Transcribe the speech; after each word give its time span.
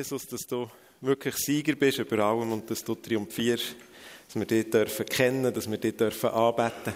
Jesus, 0.00 0.26
dass 0.26 0.46
du 0.46 0.66
wirklich 1.02 1.34
Sieger 1.36 1.74
bist 1.74 1.98
über 1.98 2.20
allem 2.20 2.52
und 2.52 2.70
dass 2.70 2.82
du 2.82 2.94
triumphierst, 2.94 3.76
dass 4.26 4.34
wir 4.34 4.46
dich 4.46 4.70
dürfen 4.70 5.04
kennen, 5.04 5.52
dass 5.52 5.70
wir 5.70 5.76
dich 5.76 5.94
dürfen 5.94 6.30
anbeten, 6.30 6.94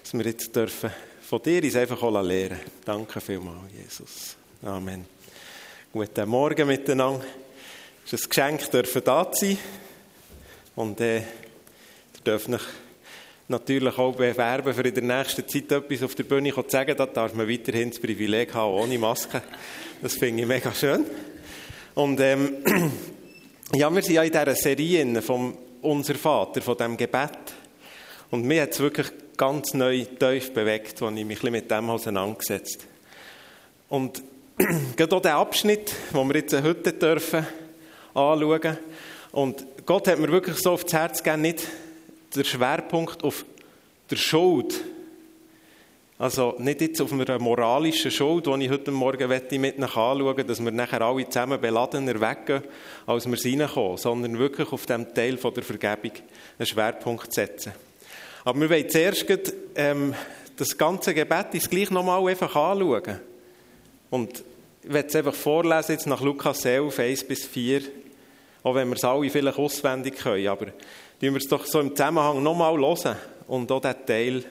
dass 0.00 0.14
wir 0.14 0.24
jetzt 0.24 0.54
dürfen 0.54 0.92
von 1.20 1.42
dir 1.42 1.64
uns 1.64 1.74
einfach 1.74 2.00
auch 2.00 2.22
lernen. 2.22 2.60
Danke 2.84 3.20
vielmals, 3.20 3.72
Jesus. 3.76 4.36
Amen. 4.62 5.04
Guten 5.92 6.28
Morgen 6.28 6.68
miteinander. 6.68 7.24
Es 8.06 8.12
ist 8.12 8.26
ein 8.26 8.28
Geschenk, 8.28 8.70
dürfen 8.70 9.02
da 9.04 9.28
sein. 9.32 9.58
Und 10.76 11.00
äh, 11.00 11.16
ihr 11.18 11.24
dürft 12.24 12.50
euch 12.50 12.62
natürlich 13.48 13.98
auch 13.98 14.14
bewerben, 14.14 14.74
für 14.74 14.86
in 14.86 14.94
der 14.94 15.02
nächsten 15.02 15.48
Zeit 15.48 15.72
etwas 15.72 16.04
auf 16.04 16.14
der 16.14 16.22
Bühne 16.22 16.54
zu 16.54 16.64
sagen. 16.68 16.96
Da 16.96 17.04
darf 17.04 17.34
man 17.34 17.48
weiterhin 17.48 17.90
das 17.90 17.98
Privileg 17.98 18.54
haben, 18.54 18.74
ohne 18.74 18.96
Maske. 18.96 19.42
Das 20.00 20.14
finde 20.14 20.42
ich 20.42 20.48
mega 20.48 20.72
schön. 20.72 21.04
Und 21.98 22.20
ähm, 22.20 22.58
ja, 23.74 23.92
wir 23.92 24.02
sind 24.02 24.14
ja 24.14 24.22
in 24.22 24.30
dieser 24.30 24.54
Serie 24.54 25.20
von 25.20 25.58
Unser 25.82 26.14
Vater, 26.14 26.62
von 26.62 26.76
diesem 26.76 26.96
Gebet. 26.96 27.32
Und 28.30 28.44
mir 28.44 28.62
hat 28.62 28.70
es 28.70 28.78
wirklich 28.78 29.08
ganz 29.36 29.74
neu 29.74 30.04
tief 30.04 30.52
bewegt, 30.52 31.02
als 31.02 31.16
ich 31.16 31.24
mich 31.24 31.42
mit 31.42 31.68
dem 31.68 31.90
auseinandergesetzt 31.90 32.86
Und 33.88 34.22
gerade 34.96 35.16
auch 35.16 35.22
der 35.22 35.38
Abschnitt, 35.38 35.92
den 36.14 36.28
wir 36.28 36.36
jetzt 36.36 36.62
heute 36.62 36.92
dürfen 36.92 37.44
anschauen. 38.14 38.78
Und 39.32 39.66
Gott 39.84 40.06
hat 40.06 40.20
mir 40.20 40.30
wirklich 40.30 40.58
so 40.58 40.70
aufs 40.70 40.92
Herz 40.92 41.20
gegeben, 41.20 41.42
nicht 41.42 41.66
der 42.32 42.44
Schwerpunkt 42.44 43.24
auf 43.24 43.44
der 44.08 44.16
Schuld 44.16 44.84
also 46.18 46.56
nicht 46.58 46.80
jetzt 46.80 47.00
auf 47.00 47.12
einer 47.12 47.38
moralischen 47.38 48.10
Schuld, 48.10 48.46
die 48.46 48.64
ich 48.64 48.70
heute 48.70 48.90
Morgen 48.90 49.28
mit 49.28 49.52
Ihnen 49.52 49.84
anschauen 49.84 50.46
dass 50.46 50.62
wir 50.62 50.72
nachher 50.72 51.00
alle 51.00 51.28
zusammen 51.28 51.60
beladener 51.60 52.20
weggehen, 52.20 52.64
als 53.06 53.26
wir 53.30 53.60
reinkommen, 53.60 53.96
sondern 53.96 54.38
wirklich 54.38 54.72
auf 54.72 54.84
dem 54.86 55.14
Teil 55.14 55.38
von 55.38 55.54
der 55.54 55.62
Vergebung 55.62 56.12
einen 56.58 56.66
Schwerpunkt 56.66 57.32
setzen. 57.32 57.72
Aber 58.44 58.60
wir 58.60 58.68
wollen 58.68 58.88
zuerst 58.88 59.26
ähm, 59.76 60.14
das 60.56 60.76
ganze 60.76 61.14
Gebet 61.14 61.54
ist 61.54 61.70
gleich 61.70 61.90
nochmal 61.90 62.26
einfach 62.26 62.54
anschauen. 62.56 63.20
Und 64.10 64.42
ich 64.82 64.92
werde 64.92 65.08
es 65.08 65.14
einfach 65.14 65.34
vorlesen, 65.34 65.92
jetzt 65.92 66.06
nach 66.08 66.20
Lukas 66.20 66.64
11, 66.64 66.98
1 66.98 67.24
bis 67.24 67.46
4, 67.46 67.82
auch 68.64 68.74
wenn 68.74 68.88
wir 68.88 68.96
es 68.96 69.04
alle 69.04 69.30
vielleicht 69.30 69.58
auswendig 69.58 70.16
können, 70.16 70.48
aber 70.48 70.66
tun 70.66 70.74
wir 71.20 71.36
es 71.36 71.46
doch 71.46 71.64
so 71.64 71.78
im 71.78 71.94
Zusammenhang 71.94 72.42
nochmal 72.42 72.76
hören 72.76 73.16
und 73.46 73.70
auch 73.70 73.80
diesen 73.80 74.06
Teil 74.06 74.44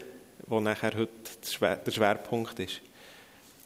wo 0.48 0.60
nachher 0.60 0.94
heute 0.96 1.80
der 1.86 1.92
Schwerpunkt 1.92 2.60
ist. 2.60 2.82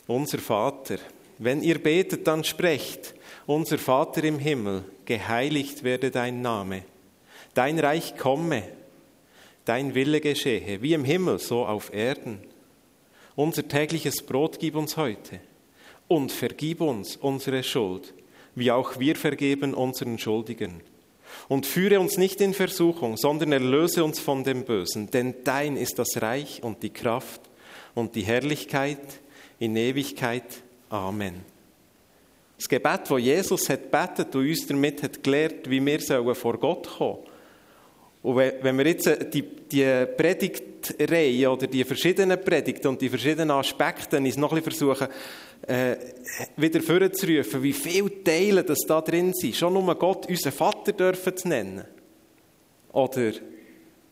Unser 0.08 0.40
Vater. 0.40 0.98
Wenn 1.38 1.62
ihr 1.62 1.82
betet, 1.82 2.28
dann 2.28 2.44
sprecht, 2.44 3.16
unser 3.46 3.78
Vater 3.78 4.24
im 4.24 4.40
Himmel, 4.40 4.84
geheiligt 5.06 5.84
werde 5.84 6.12
dein 6.12 6.42
Name. 6.42 6.84
Dein 7.54 7.80
Reich 7.80 8.18
komme, 8.18 8.64
dein 9.66 9.96
Wille 9.96 10.22
geschehe, 10.22 10.82
wie 10.82 10.94
im 10.94 11.06
Himmel, 11.06 11.40
so 11.40 11.66
auf 11.66 11.94
Erden. 11.94 12.40
Unser 13.36 13.68
tägliches 13.68 14.22
Brot 14.22 14.60
gib 14.60 14.76
uns 14.76 14.98
heute 14.98 15.40
und 16.08 16.32
vergib 16.32 16.82
uns 16.82 17.16
unsere 17.16 17.64
Schuld, 17.64 18.14
wie 18.54 18.72
auch 18.72 19.00
wir 19.00 19.16
vergeben 19.16 19.74
unseren 19.74 20.20
Schuldigen 20.20 20.82
und 21.52 21.66
führe 21.66 22.00
uns 22.00 22.18
nicht 22.18 22.40
in 22.40 22.54
Versuchung, 22.54 23.18
sondern 23.18 23.52
erlöse 23.52 24.06
uns 24.06 24.22
von 24.22 24.46
dem 24.46 24.64
Bösen, 24.64 25.12
denn 25.12 25.36
dein 25.44 25.76
ist 25.76 26.00
das 26.00 26.22
Reich 26.22 26.64
und 26.64 26.82
die 26.82 26.92
Kraft 26.92 27.42
und 27.94 28.16
die 28.16 28.22
Herrlichkeit 28.22 29.02
in 29.60 29.76
Ewigkeit. 29.76 30.46
Amen. 30.88 31.42
Das 32.56 32.70
Gebet, 32.70 33.02
das 33.10 33.20
Jesus 33.20 33.68
hat 33.68 33.92
betet 33.92 34.34
und 34.34 34.48
uns 34.48 34.66
damit 34.66 35.04
hat 35.04 35.22
gelehrt, 35.22 35.70
wie 35.70 35.82
wir 35.86 36.36
vor 36.36 36.58
Gott 36.58 36.88
kommen 36.88 37.18
sollen. 37.18 37.28
Und 38.24 38.38
wenn 38.38 38.78
wir 38.78 38.88
jetzt 38.88 39.10
die, 39.34 39.42
die 39.42 40.06
Predigtreihe 40.82 41.50
oder 41.50 41.68
die 41.68 41.84
verschiedenen 41.84 42.44
Predigten 42.44 42.88
und 42.88 43.02
die 43.02 43.10
verschiedenen 43.10 43.52
Aspekte 43.52 44.18
uns 44.18 44.38
noch 44.38 44.52
ein 44.52 44.62
bisschen 44.62 44.96
versuchen, 44.96 45.08
äh, 45.68 45.96
wieder 46.58 46.82
vorzurufen, 46.82 47.64
wie 47.64 47.74
viele 47.74 48.24
Teile 48.24 48.64
das 48.64 48.80
da 48.88 49.02
drin 49.02 49.34
sind. 49.34 49.56
Schon 49.56 49.74
nur 49.74 49.96
Gott, 49.96 50.28
unseren 50.28 50.52
Vater, 50.52 50.94
dürfen 50.94 51.38
zu 51.38 51.48
nennen. 51.48 51.86
Oder 52.92 53.32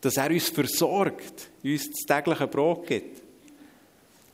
dass 0.00 0.16
er 0.16 0.30
uns 0.30 0.48
versorgt, 0.48 1.50
uns 1.62 1.90
das 1.90 2.06
tägliche 2.06 2.46
Brot 2.46 2.86
gibt. 2.86 3.22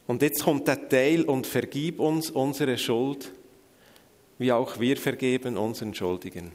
Und 0.06 0.22
jetzt 0.22 0.44
kommt 0.44 0.68
der 0.68 0.88
Teil 0.88 1.22
und 1.22 1.46
vergib 1.46 1.98
uns 1.98 2.30
unsere 2.30 2.78
Schuld, 2.78 3.32
wie 4.38 4.52
auch 4.52 4.78
wir 4.78 4.96
vergeben 4.96 5.56
unseren 5.56 5.94
Schuldigen. 5.94 6.52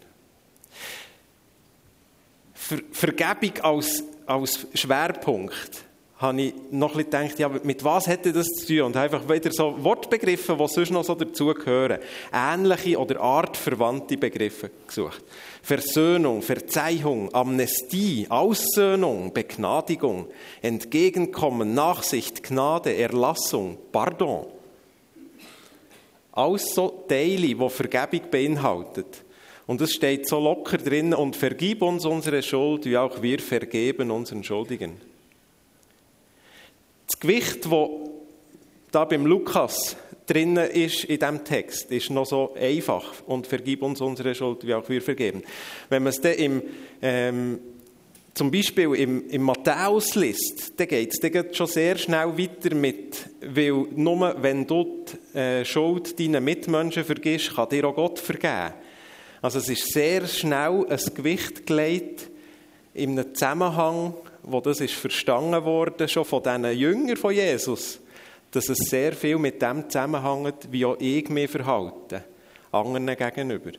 Ver 2.71 2.79
Vergebung 2.91 3.61
als, 3.63 4.03
als 4.25 4.65
Schwerpunkt 4.73 5.83
habe 6.21 6.41
ich 6.41 6.53
noch 6.69 6.95
ein 6.95 7.03
bisschen 7.03 7.27
gedacht, 7.27 7.39
ja, 7.39 7.49
mit 7.63 7.83
was 7.83 8.07
hätte 8.07 8.31
das 8.31 8.45
zu 8.45 8.67
tun? 8.67 8.81
Und 8.83 8.95
einfach 8.95 9.27
wieder 9.27 9.51
so 9.51 9.75
Wortbegriffe, 9.83 10.55
die 10.55 10.67
sonst 10.67 10.91
noch 10.91 11.03
so 11.03 11.15
dazugehören. 11.15 11.99
Ähnliche 12.31 12.97
oder 12.99 13.19
artverwandte 13.19 14.17
Begriffe 14.17 14.69
gesucht. 14.85 15.23
Versöhnung, 15.63 16.43
Verzeihung, 16.43 17.33
Amnestie, 17.33 18.27
Aussöhnung, 18.29 19.33
Begnadigung, 19.33 20.27
Entgegenkommen, 20.61 21.73
Nachsicht, 21.73 22.43
Gnade, 22.43 22.95
Erlassung, 22.95 23.79
Pardon. 23.91 24.45
Alles 26.31 26.73
so 26.73 27.03
Teile, 27.09 27.47
die 27.47 27.69
Vergebung 27.69 28.29
beinhaltet. 28.29 29.23
Und 29.67 29.81
es 29.81 29.93
steht 29.93 30.27
so 30.27 30.39
locker 30.39 30.77
drin, 30.77 31.13
und 31.13 31.35
vergib 31.35 31.81
uns 31.81 32.05
unsere 32.05 32.41
Schuld, 32.41 32.85
wie 32.85 32.97
auch 32.97 33.21
wir 33.21 33.39
vergeben 33.39 34.11
unseren 34.11 34.43
Schuldigen. 34.43 34.93
Das 37.07 37.19
Gewicht, 37.19 37.65
das 37.65 37.89
da 38.91 39.05
beim 39.05 39.25
Lukas 39.25 39.95
drin 40.27 40.57
ist 40.57 41.05
in 41.05 41.19
diesem 41.19 41.43
Text, 41.43 41.91
ist 41.91 42.09
noch 42.09 42.25
so 42.25 42.53
einfach 42.55 43.13
und 43.25 43.47
vergib 43.47 43.81
uns 43.83 44.01
unsere 44.01 44.35
Schuld, 44.35 44.65
wie 44.65 44.73
auch 44.73 44.87
wir 44.89 45.01
vergeben. 45.01 45.43
Wenn 45.89 46.03
man 46.03 46.11
es 46.11 46.21
dann 46.21 46.33
im, 46.33 46.61
ähm, 47.01 47.59
zum 48.33 48.51
Beispiel 48.51 48.95
im, 48.95 49.29
im 49.29 49.41
Matthäus 49.41 50.15
liest, 50.15 50.73
dann 50.77 50.87
geht 50.87 51.11
es 51.13 51.19
dann 51.19 51.53
schon 51.53 51.67
sehr 51.67 51.97
schnell 51.97 52.37
weiter 52.37 52.75
mit, 52.75 53.29
weil 53.41 53.87
nur 53.95 54.35
wenn 54.41 54.65
du 54.65 55.05
die 55.33 55.37
äh, 55.37 55.65
Schuld 55.65 56.19
deinen 56.19 56.43
Mitmenschen 56.43 57.03
vergisst, 57.03 57.55
kann 57.55 57.69
dir 57.69 57.85
auch 57.85 57.95
Gott 57.95 58.19
vergeben. 58.19 58.73
Also 59.41 59.59
es 59.59 59.69
ist 59.69 59.91
sehr 59.91 60.27
schnell 60.27 60.85
ein 60.89 61.13
Gewicht 61.15 61.65
gelegt 61.65 62.29
in 62.93 63.17
einem 63.17 63.33
Zusammenhang 63.33 64.13
wo 64.43 64.59
das 64.59 64.81
ist 64.81 64.93
verstanden 64.93 65.63
wurde, 65.63 66.07
schon 66.07 66.25
von 66.25 66.43
diesen 66.43 66.77
Jüngern 66.77 67.17
von 67.17 67.33
Jesus, 67.33 67.99
dass 68.51 68.69
es 68.69 68.77
sehr 68.89 69.13
viel 69.13 69.37
mit 69.37 69.61
dem 69.61 69.89
zusammenhängt, 69.89 70.71
wie 70.71 70.85
auch 70.85 70.97
ich 70.99 71.29
mich 71.29 71.49
verhalte, 71.49 72.23
anderen 72.71 73.05
gegenüber. 73.05 73.71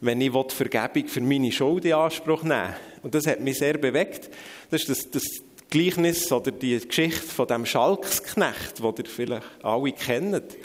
Wenn 0.00 0.20
ich 0.20 0.32
Vergebung 0.52 1.08
für 1.08 1.20
meine 1.20 1.50
Schuld 1.50 1.84
in 1.84 1.94
Anspruch 1.94 2.42
nehme. 2.42 2.76
Und 3.02 3.14
das 3.14 3.26
hat 3.26 3.40
mich 3.40 3.58
sehr 3.58 3.78
bewegt. 3.78 4.30
Das 4.70 4.82
ist 4.82 4.90
das, 4.90 5.10
das 5.10 5.24
Gleichnis 5.70 6.30
oder 6.30 6.52
die 6.52 6.78
Geschichte 6.78 7.26
von 7.26 7.48
dem 7.48 7.66
Schalksknecht, 7.66 8.80
wo 8.80 8.94
ihr 8.96 9.06
vielleicht 9.06 9.46
alle 9.62 9.92
kennt, 9.92 10.56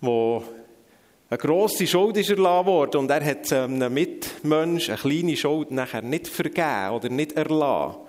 wo 0.00 0.44
eine 1.32 1.38
grosse 1.38 1.86
Schuld 1.86 2.18
ist 2.18 2.28
erlassen 2.28 2.66
worden 2.66 2.96
und 2.98 3.10
er 3.10 3.24
hat 3.24 3.50
einem 3.54 3.94
Mitmensch 3.94 4.90
eine 4.90 4.98
kleine 4.98 5.34
Schuld 5.34 5.70
nachher 5.70 6.02
nicht 6.02 6.28
vergeben 6.28 6.90
oder 6.90 7.08
nicht 7.08 7.32
erlassen. 7.32 8.00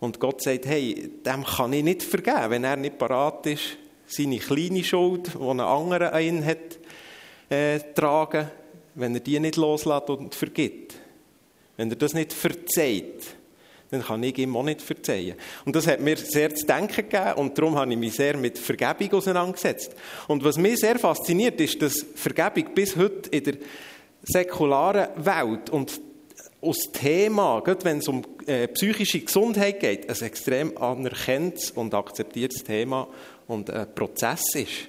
Und 0.00 0.18
Gott 0.18 0.42
sagt, 0.42 0.66
hey, 0.66 1.08
dem 1.24 1.44
kann 1.44 1.72
ich 1.74 1.84
nicht 1.84 2.02
vergeben, 2.02 2.50
wenn 2.50 2.64
er 2.64 2.74
nicht 2.74 2.98
parat 2.98 3.46
ist, 3.46 3.76
seine 4.08 4.38
kleine 4.38 4.82
Schuld, 4.82 5.30
die 5.32 5.38
ein 5.38 5.60
anderer 5.60 6.12
an 6.12 6.22
ihn 6.22 6.44
hat, 6.44 6.80
äh, 7.50 7.78
tragen, 7.94 8.50
wenn 8.96 9.14
er 9.14 9.20
die 9.20 9.38
nicht 9.38 9.54
loslässt 9.54 10.10
und 10.10 10.34
vergibt. 10.34 10.96
Wenn 11.76 11.88
er 11.88 11.96
das 11.96 12.14
nicht 12.14 12.32
verzeiht, 12.32 13.36
dann 13.92 14.02
kann 14.02 14.22
ich 14.22 14.38
ihm 14.38 14.56
auch 14.56 14.62
nicht 14.62 14.80
verzeihen. 14.80 15.34
Und 15.66 15.76
das 15.76 15.86
hat 15.86 16.00
mir 16.00 16.16
sehr 16.16 16.54
zu 16.54 16.64
denken 16.64 17.08
gegeben 17.08 17.34
und 17.36 17.56
darum 17.56 17.76
habe 17.76 17.92
ich 17.92 17.98
mich 17.98 18.14
sehr 18.14 18.38
mit 18.38 18.58
Vergebung 18.58 19.18
auseinandergesetzt. 19.18 19.94
Und 20.28 20.42
was 20.42 20.56
mich 20.56 20.80
sehr 20.80 20.98
fasziniert, 20.98 21.60
ist, 21.60 21.80
dass 21.82 22.06
Vergebung 22.14 22.74
bis 22.74 22.96
heute 22.96 23.28
in 23.28 23.44
der 23.44 23.54
säkularen 24.22 25.08
Welt 25.24 25.68
und 25.68 26.00
aus 26.62 26.90
Thema, 26.90 27.62
wenn 27.82 27.98
es 27.98 28.08
um 28.08 28.22
äh, 28.46 28.66
psychische 28.68 29.20
Gesundheit 29.20 29.80
geht, 29.80 30.08
ein 30.08 30.26
extrem 30.26 30.76
anerkanntes 30.78 31.72
und 31.72 31.92
akzeptiertes 31.92 32.64
Thema 32.64 33.08
und 33.46 33.68
ein 33.68 33.94
Prozess 33.94 34.54
ist. 34.54 34.88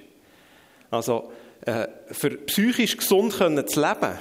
Also, 0.90 1.30
äh, 1.66 1.88
für 2.10 2.30
psychisch 2.30 2.96
gesund 2.96 3.36
können 3.36 3.66
zu 3.66 3.80
leben, 3.80 4.18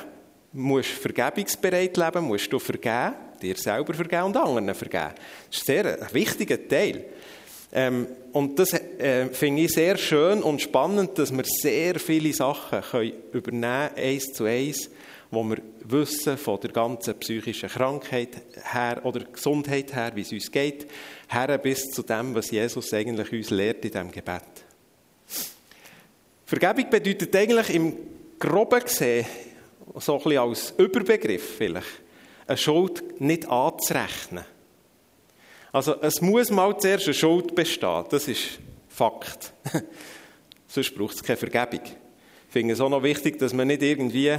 musst 0.51 0.91
du 0.91 1.01
vergebungsbereit 1.01 1.95
leben, 1.95 2.25
musst 2.25 2.51
du 2.51 2.59
vergeben, 2.59 3.13
dir 3.43 3.55
selber 3.57 3.93
vergeben 3.93 4.23
und 4.23 4.37
anderen 4.37 4.73
vergeben. 4.73 5.13
Das 5.49 5.59
ist 5.59 5.65
sehr 5.65 6.01
ein 6.01 6.13
wichtiger 6.13 6.67
Teil. 6.67 7.05
Ähm, 7.75 8.07
und 8.31 8.59
das 8.59 8.73
äh, 8.73 9.29
finde 9.29 9.63
ich 9.63 9.73
sehr 9.73 9.97
schön 9.97 10.43
und 10.43 10.61
spannend, 10.61 11.17
dass 11.17 11.35
wir 11.35 11.43
sehr 11.45 11.99
viele 11.99 12.31
Sachen 12.31 12.81
können 12.81 13.13
übernehmen, 13.31 13.89
eins 13.95 14.31
zu 14.33 14.45
eins, 14.45 14.89
wo 15.31 15.43
wir 15.43 15.57
wissen 15.85 16.37
von 16.37 16.59
der 16.59 16.71
ganzen 16.71 17.17
psychischen 17.19 17.69
Krankheit 17.69 18.29
her 18.71 19.01
oder 19.03 19.21
Gesundheit 19.21 19.93
her, 19.95 20.11
wie 20.13 20.21
es 20.21 20.31
uns 20.31 20.51
geht, 20.51 20.87
her 21.27 21.57
bis 21.57 21.89
zu 21.89 22.03
dem, 22.03 22.35
was 22.35 22.51
Jesus 22.51 22.93
eigentlich 22.93 23.31
uns 23.31 23.49
lehrt 23.49 23.83
in 23.83 23.91
diesem 23.91 24.11
Gebet. 24.11 24.43
Vergebung 26.45 26.91
bedeutet 26.91 27.35
eigentlich 27.35 27.73
im 27.73 27.97
Groben 28.37 28.81
gesehen, 28.81 29.25
so 29.95 30.17
ein 30.17 30.23
bisschen 30.23 30.37
als 30.37 30.73
Überbegriff 30.77 31.57
vielleicht, 31.57 32.02
eine 32.47 32.57
Schuld 32.57 33.21
nicht 33.21 33.47
anzurechnen. 33.47 34.45
Also 35.71 35.95
es 36.01 36.21
muss 36.21 36.51
mal 36.51 36.77
zuerst 36.77 37.05
eine 37.05 37.13
Schuld 37.13 37.55
bestehen, 37.55 38.05
das 38.09 38.27
ist 38.27 38.59
Fakt. 38.89 39.53
Sonst 40.67 40.95
braucht 40.95 41.15
es 41.15 41.23
keine 41.23 41.37
Vergebung. 41.37 41.81
Ich 41.83 42.53
finde 42.53 42.73
es 42.73 42.81
auch 42.81 42.89
noch 42.89 43.01
wichtig, 43.01 43.39
dass 43.39 43.53
man 43.53 43.67
nicht 43.67 43.81
irgendwie 43.81 44.37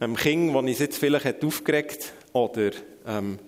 einem 0.00 0.16
Kind, 0.16 0.48
das 0.48 0.56
uns 0.56 0.78
jetzt 0.80 0.98
vielleicht 0.98 1.24
hat 1.24 1.44
aufgeregt 1.44 2.12
oder 2.32 2.72
ähm, 3.06 3.38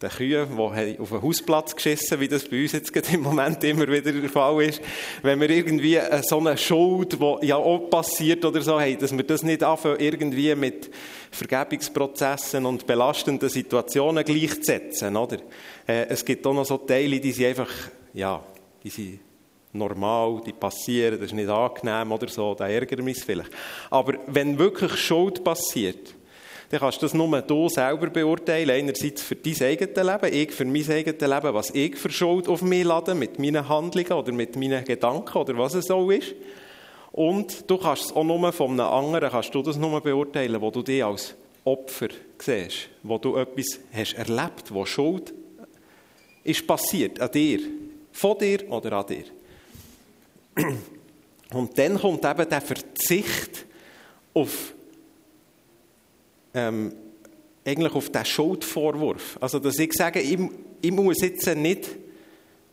den 0.00 0.10
Kühen, 0.10 0.48
die 0.56 0.98
auf 1.00 1.08
den 1.08 1.22
Hausplatz 1.22 1.74
geschissen 1.74 2.20
wie 2.20 2.28
das 2.28 2.48
bei 2.48 2.62
uns 2.62 2.72
jetzt 2.72 3.12
im 3.12 3.20
Moment 3.20 3.62
immer 3.64 3.88
wieder 3.88 4.12
der 4.12 4.30
Fall 4.30 4.62
ist, 4.62 4.80
wenn 5.22 5.40
wir 5.40 5.50
irgendwie 5.50 5.98
so 6.22 6.38
eine 6.38 6.56
Schuld, 6.56 7.18
die 7.20 7.46
ja 7.46 7.56
auch 7.56 7.90
passiert 7.90 8.44
oder 8.44 8.60
so 8.62 8.80
haben, 8.80 8.98
dass 8.98 9.16
wir 9.16 9.24
das 9.24 9.42
nicht 9.42 9.62
anfangen, 9.62 9.98
irgendwie 9.98 10.54
mit 10.54 10.90
Vergebungsprozessen 11.32 12.64
und 12.64 12.86
belastenden 12.86 13.48
Situationen 13.48 14.24
gleichzusetzen, 14.24 15.16
oder? 15.16 15.38
Äh, 15.86 16.06
es 16.08 16.24
gibt 16.24 16.46
auch 16.46 16.54
noch 16.54 16.64
so 16.64 16.78
Teile, 16.78 17.18
die 17.18 17.32
sind 17.32 17.46
einfach, 17.46 17.70
ja, 18.14 18.42
die 18.82 18.90
sind 18.90 19.20
normal, 19.72 20.40
die 20.46 20.52
passieren, 20.52 21.18
das 21.18 21.26
ist 21.26 21.34
nicht 21.34 21.48
angenehm 21.48 22.12
oder 22.12 22.28
so, 22.28 22.54
da 22.54 22.68
ärgert 22.68 23.02
mich 23.02 23.22
vielleicht. 23.22 23.50
Aber 23.90 24.14
wenn 24.26 24.58
wirklich 24.58 24.94
Schuld 24.96 25.42
passiert, 25.42 26.14
dann 26.70 26.80
kannst 26.80 27.00
du 27.00 27.06
das 27.06 27.14
nur 27.14 27.40
du 27.40 27.68
selber 27.68 28.10
beurteilen. 28.10 28.70
Einerseits 28.70 29.22
für 29.22 29.36
dein 29.36 29.62
eigenes 29.62 29.96
Leben, 29.96 30.34
ich 30.34 30.52
für 30.52 30.64
mein 30.66 30.90
eigenes 30.90 31.20
Leben, 31.20 31.54
was 31.54 31.70
ich 31.70 31.96
für 31.96 32.10
Schuld 32.10 32.46
auf 32.46 32.60
mich 32.60 32.84
lade, 32.84 33.14
mit 33.14 33.38
meinen 33.38 33.68
Handlungen 33.68 34.12
oder 34.12 34.32
mit 34.32 34.54
meinen 34.56 34.84
Gedanken 34.84 35.38
oder 35.38 35.56
was 35.56 35.74
es 35.74 35.86
so 35.86 36.10
ist. 36.10 36.34
Und 37.12 37.70
du 37.70 37.78
kannst 37.78 38.06
es 38.06 38.12
auch 38.12 38.24
nur 38.24 38.52
von 38.52 38.72
einem 38.72 38.80
anderen, 38.80 39.30
kannst 39.30 39.54
du 39.54 39.62
das 39.62 39.76
nur 39.76 40.00
beurteilen, 40.02 40.60
wo 40.60 40.70
du 40.70 40.82
dich 40.82 41.02
als 41.02 41.34
Opfer 41.64 42.08
siehst, 42.38 42.90
wo 43.02 43.18
du 43.18 43.36
etwas 43.36 43.80
hast 43.92 44.14
erlebt, 44.14 44.72
wo 44.72 44.84
Schuld 44.84 45.32
ist 46.44 46.66
passiert 46.66 47.20
an 47.20 47.30
dir, 47.30 47.60
von 48.12 48.38
dir 48.38 48.70
oder 48.70 48.92
an 48.92 49.06
dir. 49.06 49.24
Und 51.52 51.78
dann 51.78 51.98
kommt 51.98 52.24
eben 52.24 52.48
der 52.48 52.60
Verzicht 52.60 53.66
auf, 54.34 54.74
ähm, 56.54 56.92
eigentlich 57.64 57.94
auf 57.94 58.10
den 58.10 58.24
Schuldvorwurf. 58.24 59.38
Also, 59.40 59.58
dass 59.58 59.78
ich 59.78 59.92
sage, 59.92 60.20
ich, 60.20 60.38
ich 60.80 60.92
muss 60.92 61.20
jetzt 61.20 61.46
nicht, 61.54 61.88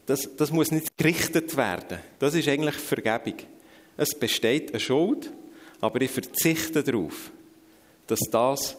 das, 0.06 0.30
das 0.38 0.52
muss 0.52 0.72
nicht 0.72 0.98
gerichtet 0.98 1.56
werden. 1.58 2.00
Das 2.20 2.36
ist 2.36 2.48
eigentlich 2.48 2.76
Vergebung. 2.76 3.36
Es 3.98 4.18
besteht 4.18 4.72
eine 4.72 4.80
Schuld, 4.80 5.32
aber 5.82 6.02
ich 6.02 6.12
verzichte 6.12 6.84
darauf, 6.84 7.32
dass 8.08 8.20
das 8.32 8.78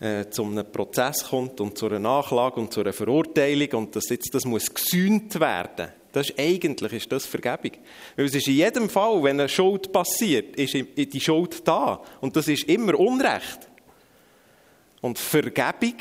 äh, 0.00 0.28
zu 0.30 0.44
einem 0.44 0.70
Prozess 0.70 1.24
kommt 1.24 1.60
und 1.60 1.76
zu 1.76 1.86
einer 1.86 1.98
Nachlage 1.98 2.60
und 2.60 2.72
zu 2.72 2.80
einer 2.80 2.92
Verurteilung 2.92 3.68
und 3.72 3.96
dass 3.96 4.08
jetzt 4.10 4.34
das 4.34 4.44
muss 4.44 4.72
gesühnt 4.72 5.38
werden. 5.40 5.88
Das 6.12 6.30
ist, 6.30 6.38
eigentlich 6.38 6.92
ist 6.92 7.12
das 7.12 7.26
Vergebung. 7.26 7.78
Weil 8.16 8.26
es 8.26 8.34
ist 8.34 8.48
in 8.48 8.54
jedem 8.54 8.88
Fall, 8.88 9.22
wenn 9.22 9.40
eine 9.40 9.48
Schuld 9.48 9.92
passiert, 9.92 10.56
ist 10.56 10.74
die 10.74 11.20
Schuld 11.20 11.66
da. 11.66 12.00
Und 12.20 12.34
das 12.36 12.48
ist 12.48 12.64
immer 12.64 12.98
Unrecht. 12.98 13.67
Und 15.00 15.18
Vergebung 15.18 15.94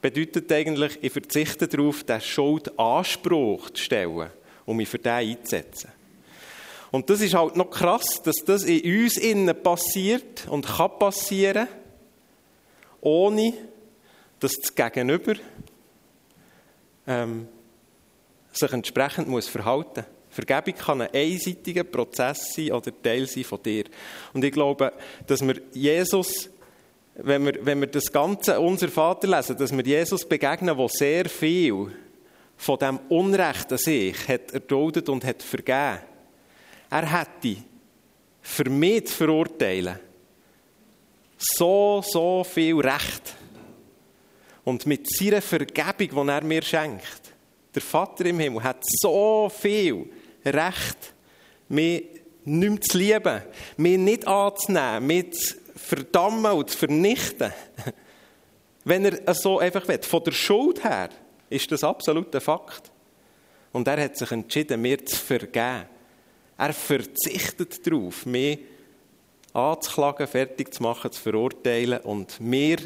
bedeutet 0.00 0.50
eigentlich, 0.52 0.98
ich 1.02 1.12
verzichte 1.12 1.68
darauf, 1.68 2.04
den 2.04 2.20
Schuldanspruch 2.20 3.70
zu 3.70 3.82
stellen, 3.82 4.30
um 4.66 4.76
mich 4.76 4.88
für 4.88 4.98
den 4.98 5.12
einzusetzen. 5.12 5.90
Und 6.90 7.08
das 7.08 7.20
ist 7.20 7.34
halt 7.34 7.56
noch 7.56 7.70
krass, 7.70 8.20
dass 8.22 8.36
das 8.44 8.64
in 8.64 9.02
uns 9.02 9.16
innen 9.16 9.62
passiert 9.62 10.48
und 10.48 10.66
kann 10.66 10.98
passieren, 10.98 11.68
ohne 13.00 13.54
dass 14.40 14.52
das 14.54 14.74
Gegenüber 14.74 15.34
ähm, 17.06 17.46
sich 18.52 18.72
entsprechend 18.72 19.28
muss 19.28 19.48
verhalten 19.48 20.00
muss. 20.00 20.20
Vergebung 20.30 20.74
kann 20.74 21.02
ein 21.02 21.12
einseitiger 21.12 21.84
Prozess 21.84 22.54
sein 22.54 22.72
oder 22.72 22.92
Teil 23.02 23.26
sein 23.26 23.44
von 23.44 23.62
dir. 23.62 23.84
Und 24.32 24.44
ich 24.44 24.52
glaube, 24.52 24.92
dass 25.26 25.42
wir 25.42 25.60
Jesus, 25.72 26.48
wenn 27.14 27.44
wir, 27.44 27.66
wenn 27.66 27.80
wir 27.80 27.88
das 27.88 28.10
Ganze 28.10 28.60
unser 28.60 28.88
Vater 28.88 29.28
lesen, 29.28 29.56
dass 29.56 29.76
wir 29.76 29.84
Jesus 29.84 30.26
begegnen, 30.26 30.76
der 30.76 30.88
sehr 30.88 31.28
viel 31.28 31.92
von 32.56 32.78
dem 32.78 32.98
Unrecht 33.08 33.72
an 33.72 33.78
sich 33.78 34.28
hat 34.28 34.52
erduldet 34.52 35.08
und 35.08 35.24
hat 35.24 35.42
vergeben. 35.42 35.98
Er 36.90 37.18
hätte 37.18 37.56
für 38.42 38.68
mich 38.68 39.06
zu 39.06 39.14
verurteilen 39.14 39.98
so, 41.38 42.02
so 42.06 42.44
viel 42.44 42.78
Recht. 42.80 43.34
Und 44.64 44.86
mit 44.86 45.08
seiner 45.10 45.40
Vergebung, 45.40 46.26
die 46.26 46.30
er 46.30 46.44
mir 46.44 46.62
schenkt, 46.62 47.32
der 47.74 47.82
Vater 47.82 48.26
im 48.26 48.38
Himmel 48.38 48.62
hat 48.62 48.82
so 48.82 49.50
viel 49.50 50.10
Recht, 50.44 51.14
mich 51.68 52.04
nicht 52.44 52.70
mehr 52.70 52.80
zu 52.80 52.98
lieben, 52.98 53.42
mich 53.76 53.98
nicht 53.98 54.26
anzunehmen, 54.26 55.06
mich 55.06 55.32
zu 55.32 55.54
verdammen 55.90 56.52
und 56.52 56.70
zu 56.70 56.78
vernichten. 56.78 57.52
Wenn 58.84 59.04
er 59.04 59.34
so 59.34 59.58
einfach 59.58 59.86
will. 59.88 60.00
Von 60.02 60.24
der 60.24 60.32
Schuld 60.32 60.82
her 60.84 61.10
ist 61.50 61.70
das 61.70 61.84
absolut 61.84 62.34
ein 62.34 62.40
Fakt. 62.40 62.90
Und 63.72 63.86
er 63.88 64.02
hat 64.02 64.16
sich 64.16 64.30
entschieden, 64.30 64.80
mir 64.80 65.04
zu 65.04 65.16
vergeben. 65.16 65.84
Er 66.56 66.72
verzichtet 66.72 67.86
darauf, 67.86 68.24
mich 68.26 68.60
anzuklagen, 69.52 70.26
fertig 70.26 70.72
zu 70.72 70.82
machen, 70.82 71.10
zu 71.10 71.20
verurteilen 71.20 72.00
und 72.00 72.40
mir 72.40 72.78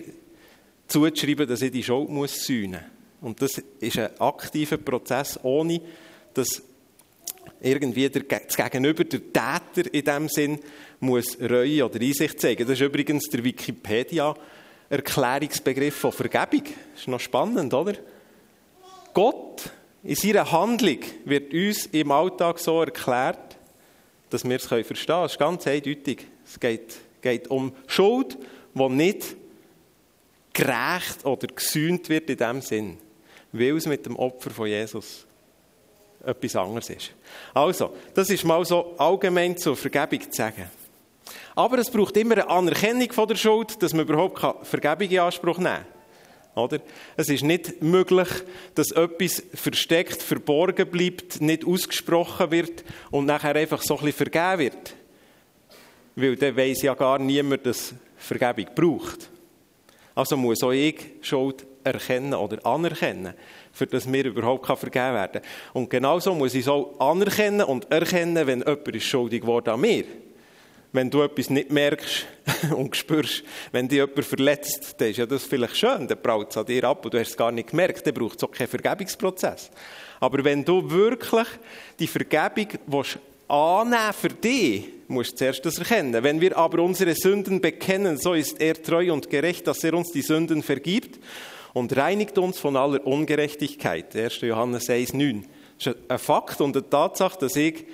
zuzuschreiben, 0.89 1.47
dass 1.47 1.63
ich 1.63 1.73
die 1.73 1.83
Schuld 1.83 2.09
muss 2.09 2.45
sühnen 2.45 2.73
muss. 2.73 3.29
Und 3.29 3.43
das 3.43 3.63
ist 3.81 3.99
ein 3.99 4.21
aktiver 4.21 4.77
Prozess, 4.77 5.39
ohne 5.43 5.81
dass 6.35 6.63
irgendwie 7.61 8.09
der, 8.09 8.23
das 8.23 8.57
Gegenüber, 8.57 9.05
der 9.05 9.21
Täter 9.21 9.93
in 9.93 10.05
dem 10.05 10.29
Sinn, 10.29 10.59
muss 11.01 11.37
Reue 11.41 11.85
oder 11.85 12.01
Einsicht 12.01 12.41
zeigen. 12.41 12.67
Das 12.67 12.81
ist 12.81 12.87
übrigens 12.87 13.29
der 13.31 13.43
Wikipedia-Erklärungsbegriff 13.45 15.95
von 15.95 16.13
Vergebung. 16.13 16.63
Das 16.93 17.01
ist 17.01 17.09
noch 17.09 17.21
spannend, 17.21 17.75
oder? 17.75 17.95
Gott 19.13 19.71
in 20.03 20.17
seiner 20.17 20.51
Handlung 20.51 20.99
wird 21.25 21.53
uns 21.55 21.87
im 21.87 22.11
Alltag 22.11 22.59
so 22.59 22.81
erklärt, 22.81 23.57
dass 24.31 24.43
wir 24.45 24.57
es 24.57 24.67
verstehen 24.67 25.07
können. 25.07 25.23
Das 25.23 25.33
ist 25.33 25.39
ganz 25.39 25.67
eindeutig. 25.67 26.27
Es 26.45 26.61
geht, 26.61 26.97
geht 27.23 27.49
um 27.49 27.75
Schuld, 27.87 28.37
die 28.75 28.89
nicht 28.89 29.37
gerecht 30.53 31.25
oder 31.25 31.47
gesühnt 31.47 32.09
wird 32.09 32.31
in 32.31 32.37
dem 32.37 32.61
Sinn 32.61 32.99
weil 33.55 33.77
es 33.77 33.87
mit 33.87 34.05
dem 34.05 34.17
Opfer 34.17 34.51
von 34.51 34.67
Jesus 34.67 35.27
etwas 36.27 36.57
anderes 36.57 36.91
ist. 36.91 37.13
Also, 37.53 37.95
das 38.15 38.31
ist 38.31 38.45
mal 38.45 38.65
so 38.65 38.95
allgemein 38.99 39.57
zur 39.57 39.77
Vergebung 39.77 40.21
zu 40.31 40.37
sagen. 40.37 40.71
Aber 41.55 41.79
es 41.79 41.91
braucht 41.91 42.17
immer 42.17 42.35
eine 42.35 42.49
Anerkennung 42.49 43.13
von 43.13 43.29
der 43.29 43.37
Schuld, 43.37 43.81
dass 43.83 43.93
man 43.93 44.07
überhaupt 44.07 44.67
Vergebung 44.67 45.09
in 45.09 45.21
Anspruch 45.21 45.59
nehmen 45.59 45.77
kann. 45.77 46.65
Oder? 46.65 46.81
Es 47.17 47.29
ist 47.29 47.43
nicht 47.43 47.83
möglich, 47.83 48.29
dass 48.75 48.93
etwas 48.93 49.43
versteckt, 49.55 50.23
verborgen 50.23 50.89
bleibt, 50.89 51.41
nicht 51.41 51.65
ausgesprochen 51.65 52.51
wird 52.51 52.85
und 53.11 53.27
nachher 53.27 53.57
einfach 53.57 53.83
so 53.83 53.99
ein 53.99 54.13
vergeben 54.13 54.59
wird. 54.59 54.95
Weil 56.17 56.37
dann 56.37 56.57
weiss 56.57 56.83
ja 56.83 56.95
gar 56.95 57.19
niemand, 57.19 57.67
dass 57.67 57.95
Vergebung 58.17 58.73
braucht. 58.75 59.31
Also 60.15 60.37
muss 60.37 60.63
auch 60.63 60.71
ich 60.71 60.97
Schuld 61.23 61.67
erkennen 61.85 62.35
oder 62.35 62.65
anerkennen, 62.67 63.35
für 63.73 63.87
das 63.87 64.07
mir 64.07 64.25
überhaupt 64.25 64.67
vergeben 64.67 65.15
werden 65.15 65.43
kann. 65.43 65.51
Und 65.73 65.91
genauso 65.91 66.35
muss 66.35 66.55
ich 66.55 66.63
es 66.63 66.69
auch 66.69 66.99
anerkennen 66.99 67.63
und 67.63 67.91
erkennen, 67.91 68.47
wenn 68.47 68.61
jemand 68.61 68.89
ist 68.89 69.05
schuldig 69.05 69.43
geworden 69.43 69.71
an 69.71 69.81
mir. 69.81 70.05
Wenn 70.93 71.11
du 71.11 71.23
etwas 71.23 71.51
nicht 71.51 71.73
merkst 71.73 72.27
und 72.77 72.95
spürst, 72.95 73.43
wenn 73.73 73.89
dich 73.89 73.99
jemand 73.99 74.25
verletzt, 74.25 74.95
dann 74.99 75.09
ist 75.09 75.17
ja 75.17 75.27
das 75.27 75.45
vielleicht 75.45 75.77
schön, 75.77 76.07
dann 76.07 76.23
braut 76.23 76.51
es 76.51 76.57
an 76.57 76.67
dir 76.67 76.85
ab 76.85 77.05
und 77.05 77.13
du 77.13 77.19
hast 77.19 77.31
es 77.31 77.37
gar 77.37 77.51
nicht 77.51 77.71
gemerkt, 77.71 78.07
dann 78.07 78.15
braucht 78.15 78.39
es 78.39 78.45
auch 78.45 78.53
keinen 78.53 78.69
Vergebungsprozess. 78.69 79.71
Aber 80.21 80.45
wenn 80.45 80.65
du 80.65 80.89
wirklich 80.89 81.49
die 81.99 82.07
Vergebung 82.07 82.69
willst, 82.87 83.19
annehmen 83.49 84.13
für 84.13 84.29
dich, 84.29 84.85
musst 85.09 85.33
du 85.33 85.37
zuerst 85.37 85.65
das 85.65 85.79
erkennen. 85.79 86.23
Wenn 86.23 86.41
wir 86.41 86.57
aber 86.57 86.83
unsere 86.83 87.15
Sünden 87.15 87.61
bekennen, 87.61 88.17
so 88.17 88.35
ist 88.35 88.61
er 88.61 88.81
treu 88.81 89.13
und 89.13 89.29
gerecht, 89.29 89.67
dass 89.67 89.85
er 89.85 89.95
uns 89.95 90.13
die 90.13 90.23
Sünden 90.23 90.63
vergibt 90.63 91.19
und 91.75 91.95
reinigt 91.95 92.39
uns 92.39 92.59
von 92.59 92.77
aller 92.77 93.07
Ungerechtigkeit. 93.07 94.17
1. 94.17 94.41
Johannes 94.41 94.89
1,9. 94.89 95.43
Das 95.77 95.89
ist 95.89 95.97
ein 96.09 96.19
Fakt 96.19 96.61
und 96.61 96.77
eine 96.77 96.89
Tatsache, 96.89 97.39
dass 97.41 97.57
ich 97.57 97.85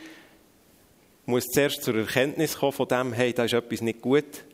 muss 1.27 1.47
zuerst 1.47 1.83
zur 1.83 1.97
Erkenntnis 1.97 2.59
kommen 2.59 2.73
von 2.73 2.89
dem, 2.89 3.13
hey, 3.13 3.33
da 3.33 3.45
ist 3.45 3.55
etwas 3.55 3.81
nicht 3.81 4.01
gut 4.01 4.45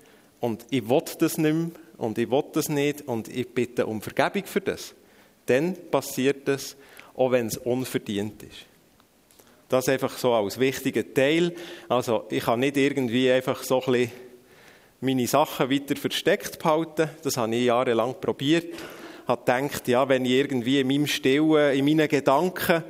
und 0.40 0.64
ich 0.71 0.88
will 0.88 1.02
das 1.18 1.38
nicht 1.38 1.54
mehr 1.54 1.71
und 1.99 2.18
ich 2.18 2.30
will 2.30 2.45
das 2.52 2.68
nicht 2.68 3.02
und 3.09 3.28
ich 3.28 3.49
bitte 3.49 3.87
um 3.87 4.00
Vergebung 4.00 4.45
für 4.45 4.61
das, 4.61 4.95
dann 5.47 5.75
passiert 5.90 6.47
das, 6.47 6.76
auch 7.14 7.33
wenn 7.33 7.47
es 7.47 7.56
unverdient 7.56 8.42
ist. 8.42 8.66
Das 9.68 9.88
einfach 9.88 10.16
so 10.18 10.33
als 10.35 10.61
wichtiger 10.61 11.12
Teil. 11.12 11.52
Also 11.88 12.26
ich 12.30 12.45
kann 12.45 12.61
nicht 12.61 12.76
irgendwie 12.76 13.30
einfach 13.30 13.62
so 13.64 13.83
ein 13.83 14.11
meine 15.00 15.26
Sachen 15.26 15.71
weiter 15.71 15.97
versteckt 15.97 16.59
behalten. 16.59 17.11
Das 17.23 17.37
habe 17.37 17.54
ich 17.54 17.66
jahrelang 17.66 18.14
probiert. 18.21 18.75
Habe 19.26 19.40
gedacht, 19.45 19.88
ja, 19.88 20.09
wenn 20.09 20.25
ich 20.25 20.33
irgendwie 20.33 20.80
in 20.80 20.87
meinem 20.87 21.06
Stillen, 21.06 21.75
in 21.75 21.85
meinen 21.85 22.09
Gedanken 22.09 22.85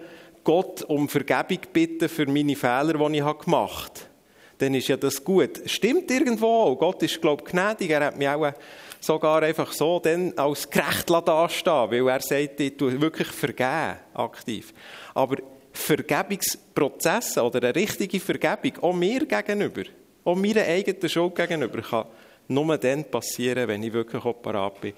Gott 0.44 0.82
um 0.82 1.08
Vergebung 1.08 1.58
bitte 1.72 2.08
für 2.08 2.26
meine 2.26 2.54
Fehler, 2.54 2.94
die 2.94 3.18
ich 3.18 3.38
gemacht 3.38 4.00
habe, 4.00 4.10
dann 4.58 4.74
ist 4.74 4.88
ja 4.88 4.96
das 4.96 5.22
gut. 5.22 5.62
Stimmt 5.66 6.10
irgendwo 6.10 6.46
auch. 6.46 6.76
Gott 6.76 7.02
ist, 7.02 7.20
glaube 7.20 7.42
ich, 7.44 7.52
gnädig. 7.52 7.90
Er 7.90 8.06
hat 8.06 8.16
mich 8.16 8.28
auch 8.28 8.52
sogar 9.00 9.42
einfach 9.42 9.72
so 9.72 10.00
dann 10.00 10.32
als 10.36 10.68
gerecht 10.68 11.10
dastehen 11.10 11.90
weil 11.90 12.08
er 12.08 12.20
sagt, 12.20 12.60
ich 12.60 12.76
tue 12.76 13.00
wirklich 13.00 13.28
vergeben, 13.28 13.96
aktiv. 14.14 14.72
Aber 15.14 15.36
Vergebungsprozesse 15.72 17.42
oder 17.42 17.62
eine 17.62 17.74
richtige 17.74 18.18
Vergebung, 18.18 18.82
auch 18.82 18.94
mir 18.94 19.26
gegenüber, 19.26 19.82
auch 20.24 20.34
meiner 20.34 20.62
eigenen 20.62 21.08
Schuld 21.08 21.34
gegenüber, 21.34 21.82
kann 21.82 22.06
nur 22.48 22.78
dann 22.78 23.04
passieren, 23.04 23.68
wenn 23.68 23.82
ich 23.82 23.92
wirklich 23.92 24.22
parat 24.42 24.80
bin, 24.80 24.94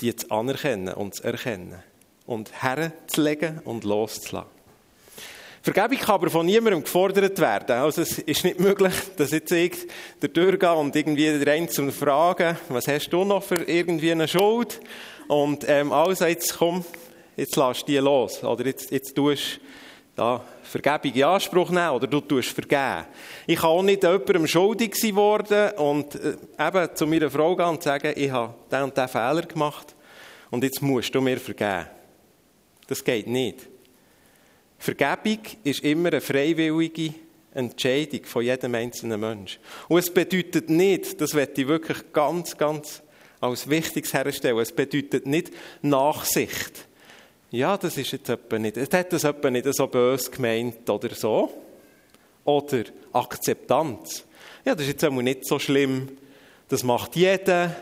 die 0.00 0.14
zu 0.14 0.30
anerkennen 0.30 0.94
und 0.94 1.14
zu 1.14 1.24
erkennen 1.24 1.82
und 2.26 2.50
herzulegen 2.52 3.60
und 3.64 3.84
loszulassen. 3.84 4.54
Vergebung 5.64 5.96
kann 5.98 6.14
aber 6.16 6.28
von 6.28 6.44
niemandem 6.44 6.82
gefordert 6.82 7.38
werden. 7.38 7.78
Also 7.78 8.02
es 8.02 8.18
ist 8.18 8.44
nicht 8.44 8.60
möglich, 8.60 8.92
dass 9.16 9.30
jetzt 9.30 9.50
ich 9.50 9.88
da 10.20 10.28
durchgehe 10.28 10.74
und 10.74 10.94
irgendwie 10.94 11.38
der 11.38 11.54
Einzelne 11.54 11.90
frage, 11.90 12.58
was 12.68 12.86
hast 12.86 13.08
du 13.08 13.24
noch 13.24 13.42
für 13.42 13.66
irgendwie 13.66 14.12
eine 14.12 14.28
Schuld? 14.28 14.78
Und 15.26 15.64
ähm, 15.66 15.90
also 15.90 16.26
jetzt 16.26 16.58
komm, 16.58 16.84
jetzt 17.34 17.56
lass 17.56 17.82
die 17.82 17.96
los. 17.96 18.44
Oder 18.44 18.66
jetzt, 18.66 18.90
jetzt 18.90 19.14
tust 19.14 19.58
da 20.14 20.44
Vergebung 20.62 21.12
in 21.12 21.24
Anspruch 21.24 21.70
nehmen 21.70 21.90
oder 21.90 22.06
du 22.06 22.20
tust 22.20 22.50
vergeben. 22.50 23.06
Ich 23.46 23.56
kann 23.56 23.70
auch 23.70 23.82
nicht 23.82 24.02
jemandem 24.02 24.46
schuldig 24.46 24.92
geworden 24.92 25.76
und 25.76 26.14
äh, 26.14 26.36
eben 26.58 26.96
zu 26.96 27.06
meiner 27.06 27.30
Frau 27.30 27.56
gehen 27.56 27.66
und 27.66 27.82
sagen, 27.82 28.12
ich 28.16 28.30
habe 28.30 28.54
den 28.70 28.82
und 28.82 28.96
den 28.96 29.08
Fehler 29.08 29.42
gemacht 29.42 29.94
und 30.50 30.62
jetzt 30.64 30.82
musst 30.82 31.14
du 31.14 31.20
mir 31.20 31.38
vergeben. 31.38 31.86
Das 32.86 33.02
geht 33.02 33.26
nicht. 33.26 33.68
Vergebung 34.78 35.40
ist 35.62 35.82
immer 35.82 36.08
eine 36.08 36.20
freiwillige 36.20 37.14
Entscheidung 37.54 38.24
von 38.24 38.44
jedem 38.44 38.74
einzelnen 38.74 39.20
Menschen. 39.20 39.60
Und 39.88 39.98
es 39.98 40.12
bedeutet 40.12 40.68
nicht, 40.68 41.20
das 41.20 41.34
werde 41.34 41.60
ich 41.60 41.68
wirklich 41.68 42.12
ganz, 42.12 42.56
ganz 42.56 43.02
als 43.40 43.68
Wichtiges 43.68 44.12
herstellen, 44.12 44.58
es 44.58 44.72
bedeutet 44.72 45.26
nicht 45.26 45.52
Nachsicht. 45.82 46.86
Ja, 47.54 47.76
das 47.76 47.96
ist 47.96 48.10
jetzt 48.10 48.28
etwa 48.28 48.58
nicht, 48.58 48.76
es 48.76 48.92
hat 48.92 49.12
das 49.12 49.22
etwa 49.22 49.48
nicht 49.48 49.72
so 49.72 49.86
böse 49.86 50.28
gemeint 50.28 50.90
oder 50.90 51.14
so. 51.14 51.52
Oder 52.44 52.82
Akzeptanz. 53.12 54.24
Ja, 54.64 54.74
das 54.74 54.82
ist 54.82 54.94
jetzt 54.94 55.04
einmal 55.04 55.22
nicht 55.22 55.46
so 55.46 55.60
schlimm. 55.60 56.08
Das 56.68 56.82
macht 56.82 57.14
jeder. 57.14 57.76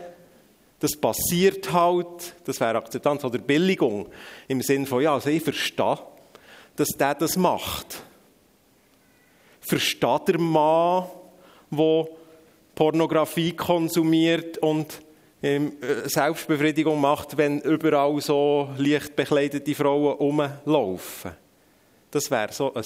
Das 0.79 0.95
passiert 0.95 1.73
halt. 1.73 2.35
Das 2.45 2.59
wäre 2.59 2.77
Akzeptanz 2.77 3.25
oder 3.25 3.39
Billigung. 3.39 4.05
Im 4.47 4.61
Sinne 4.61 4.85
von, 4.85 5.01
ja, 5.01 5.15
also 5.15 5.31
ich 5.31 5.41
verstehe 5.41 5.97
dass 6.75 6.89
der 6.89 7.15
das 7.15 7.35
macht. 7.35 8.03
Versteht 9.59 10.27
der 10.27 10.39
Mann, 10.39 11.05
der 11.71 12.07
Pornografie 12.75 13.53
konsumiert 13.53 14.59
und 14.59 15.01
Selbstbefriedigung 16.05 17.01
macht, 17.01 17.35
wenn 17.37 17.59
überall 17.61 18.21
so 18.21 18.69
leicht 18.77 19.15
bekleidete 19.15 19.75
Frauen 19.75 20.13
rumlaufen? 20.13 21.31
Das 22.11 22.31
wäre 22.31 22.53
so 22.53 22.73
ein, 22.73 22.83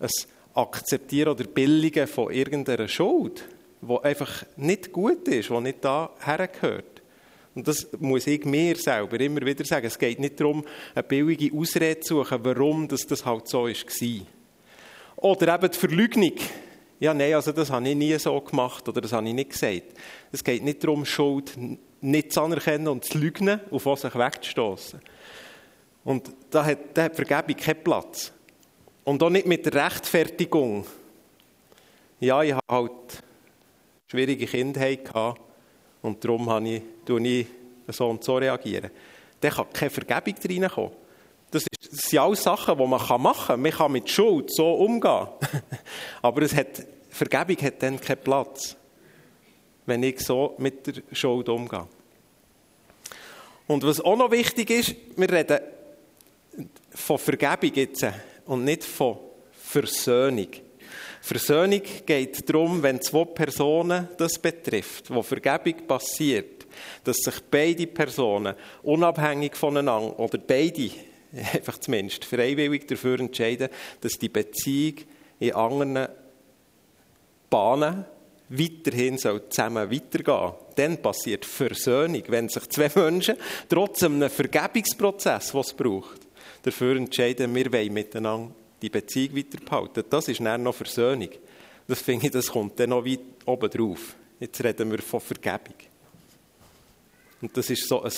ein 0.00 0.10
Akzeptieren 0.54 1.30
oder 1.30 1.44
Billigen 1.44 2.06
von 2.06 2.30
irgendeiner 2.30 2.88
Schuld, 2.88 3.48
die 3.80 3.98
einfach 4.02 4.44
nicht 4.56 4.92
gut 4.92 5.26
ist, 5.28 5.48
die 5.48 5.60
nicht 5.60 5.82
da 5.82 6.10
hergehört. 6.20 7.02
Und 7.54 7.68
das 7.68 7.88
muss 7.98 8.26
ich 8.26 8.44
mir 8.44 8.76
selber 8.76 9.18
immer 9.20 9.44
wieder 9.44 9.64
sagen. 9.64 9.86
Es 9.86 9.98
geht 9.98 10.18
nicht 10.18 10.40
darum, 10.40 10.64
eine 10.94 11.02
billige 11.02 11.56
Ausrede 11.56 12.00
zu 12.00 12.22
suchen, 12.22 12.38
warum 12.42 12.88
das, 12.88 13.06
das 13.06 13.24
halt 13.24 13.48
so 13.48 13.64
war. 13.64 14.26
Oder 15.16 15.54
eben 15.54 15.70
die 15.70 15.78
Verleugnung. 15.78 16.34
Ja, 17.02 17.12
nein, 17.12 17.34
also 17.34 17.50
das 17.50 17.68
habe 17.68 17.88
ich 17.88 17.96
nie 17.96 18.16
so 18.16 18.40
gemacht 18.40 18.88
oder 18.88 19.00
das 19.00 19.12
habe 19.12 19.26
ich 19.26 19.34
nicht 19.34 19.50
gesagt. 19.50 19.98
Es 20.30 20.44
geht 20.44 20.62
nicht 20.62 20.84
darum, 20.84 21.04
Schuld 21.04 21.52
nicht 22.00 22.32
zu 22.32 22.40
anerkennen 22.40 22.86
und 22.86 23.04
zu 23.04 23.18
lügen, 23.18 23.58
auf 23.72 23.86
was 23.86 24.02
sich 24.02 24.14
wegzustoßen. 24.14 25.00
Und 26.04 26.30
da 26.48 26.64
hat, 26.64 26.78
da 26.94 27.02
hat 27.02 27.16
Vergebung 27.16 27.56
keinen 27.56 27.82
Platz. 27.82 28.32
Und 29.02 29.20
auch 29.20 29.30
nicht 29.30 29.48
mit 29.48 29.74
Rechtfertigung. 29.74 30.86
Ja, 32.20 32.40
ich 32.44 32.52
habe 32.52 32.62
halt 32.68 33.24
schwierige 34.06 34.46
Kindheit 34.46 35.04
gehabt 35.04 35.40
und 36.02 36.24
darum 36.24 36.48
habe 36.50 36.68
ich, 36.68 36.82
ich 37.08 37.46
so 37.88 38.10
und 38.10 38.22
so 38.22 38.36
reagieren. 38.36 38.92
Dann 39.40 39.50
kann 39.50 39.66
keine 39.72 39.90
Vergebung 39.90 40.36
reinkommen. 40.48 41.01
Das, 41.52 41.62
ist, 41.62 41.92
das 41.92 42.10
sind 42.10 42.18
alles 42.18 42.42
Sachen, 42.42 42.76
die 42.76 42.86
man 42.86 43.22
machen 43.22 43.46
kann. 43.46 43.60
Man 43.60 43.70
kann 43.70 43.92
mit 43.92 44.10
Schuld 44.10 44.52
so 44.52 44.74
umgehen. 44.74 45.28
Aber 46.22 46.42
es 46.42 46.54
hat, 46.54 46.82
Vergebung 47.10 47.56
hat 47.58 47.82
dann 47.82 48.00
keinen 48.00 48.22
Platz, 48.22 48.74
wenn 49.86 50.02
ich 50.02 50.20
so 50.20 50.54
mit 50.58 50.86
der 50.86 50.94
Schuld 51.12 51.48
umgehe. 51.48 51.86
Und 53.66 53.84
was 53.84 54.00
auch 54.00 54.16
noch 54.16 54.30
wichtig 54.30 54.70
ist, 54.70 54.96
wir 55.16 55.30
reden 55.30 55.60
von 56.90 57.18
Vergebung 57.18 57.74
jetzt 57.74 58.06
und 58.46 58.64
nicht 58.64 58.84
von 58.84 59.18
Versöhnung. 59.52 60.48
Versöhnung 61.20 61.82
geht 62.04 62.48
darum, 62.48 62.82
wenn 62.82 63.00
zwei 63.00 63.24
Personen 63.26 64.08
das 64.16 64.38
betrifft, 64.38 65.12
wo 65.14 65.22
Vergebung 65.22 65.86
passiert, 65.86 66.66
dass 67.04 67.18
sich 67.18 67.40
beide 67.50 67.86
Personen 67.86 68.54
unabhängig 68.82 69.54
voneinander 69.54 70.18
oder 70.18 70.38
beide 70.38 70.90
einfach 71.54 71.78
zumindest 71.78 72.24
freiwillig 72.24 72.86
dafür 72.86 73.20
entscheiden, 73.20 73.68
dass 74.00 74.18
die 74.18 74.28
Beziehung 74.28 74.96
in 75.40 75.54
anderen 75.54 76.08
Bahnen 77.48 78.04
weiterhin 78.48 79.18
soll 79.18 79.48
zusammen 79.48 79.90
weitergehen. 79.90 80.52
Dann 80.76 80.98
passiert 80.98 81.44
Versöhnung, 81.44 82.22
wenn 82.28 82.48
sich 82.48 82.68
zwei 82.68 82.90
Menschen 82.94 83.36
trotz 83.68 84.02
einem 84.02 84.28
Vergebungsprozess, 84.28 85.54
was 85.54 85.68
es 85.68 85.74
braucht, 85.74 86.20
dafür 86.62 86.96
entscheiden, 86.96 87.54
wir 87.54 87.72
wollen 87.72 87.92
miteinander 87.92 88.54
die 88.80 88.90
Beziehung 88.90 89.36
weiterbehalten. 89.36 90.04
Das 90.10 90.28
ist 90.28 90.40
dann 90.40 90.62
noch 90.62 90.74
Versöhnung. 90.74 91.30
Das 91.88 92.00
finde 92.00 92.26
ich, 92.26 92.32
das 92.32 92.48
kommt 92.48 92.78
dann 92.78 92.90
noch 92.90 93.04
weit 93.04 93.20
oben 93.46 93.70
drauf. 93.70 94.14
Jetzt 94.38 94.62
reden 94.62 94.90
wir 94.90 94.98
von 94.98 95.20
Vergebung. 95.20 95.74
Und 97.40 97.56
das 97.56 97.70
ist 97.70 97.88
so 97.88 98.02
ein 98.02 98.12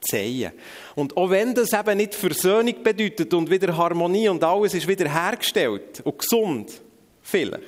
Verzeihen. 0.00 0.52
Und 0.94 1.16
auch 1.16 1.30
wenn 1.30 1.54
das 1.54 1.72
eben 1.72 1.96
nicht 1.96 2.14
Versöhnung 2.14 2.82
bedeutet 2.82 3.32
und 3.34 3.50
wieder 3.50 3.76
Harmonie 3.76 4.28
und 4.28 4.42
alles 4.44 4.74
ist 4.74 4.88
wieder 4.88 5.12
hergestellt 5.12 6.00
und 6.04 6.18
gesund, 6.18 6.80
vielleicht 7.22 7.60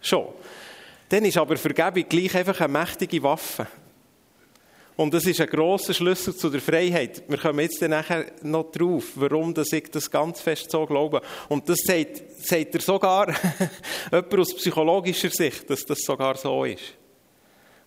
schon, 0.00 0.28
dann 1.08 1.24
ist 1.24 1.38
aber 1.38 1.56
Vergebung 1.56 2.08
gleich 2.08 2.34
einfach 2.34 2.60
eine 2.60 2.72
mächtige 2.72 3.22
Waffe. 3.22 3.66
Und 4.96 5.12
das 5.12 5.26
ist 5.26 5.42
ein 5.42 5.48
grosser 5.48 5.92
Schlüssel 5.92 6.34
zu 6.34 6.48
der 6.48 6.60
Freiheit. 6.60 7.22
Wir 7.28 7.36
kommen 7.36 7.60
jetzt 7.60 7.82
dann 7.82 7.90
nachher 7.90 8.32
noch 8.42 8.72
drauf, 8.72 9.04
warum 9.14 9.52
dass 9.52 9.70
ich 9.72 9.90
das 9.90 10.10
ganz 10.10 10.40
fest 10.40 10.70
so 10.70 10.86
glaube. 10.86 11.20
Und 11.50 11.68
das 11.68 11.80
sagt, 11.84 12.22
sagt 12.42 12.74
er 12.74 12.80
sogar 12.80 13.28
jemand 14.10 14.38
aus 14.38 14.54
psychologischer 14.56 15.28
Sicht, 15.28 15.68
dass 15.68 15.84
das 15.84 15.98
sogar 15.98 16.36
so 16.36 16.64
ist. 16.64 16.94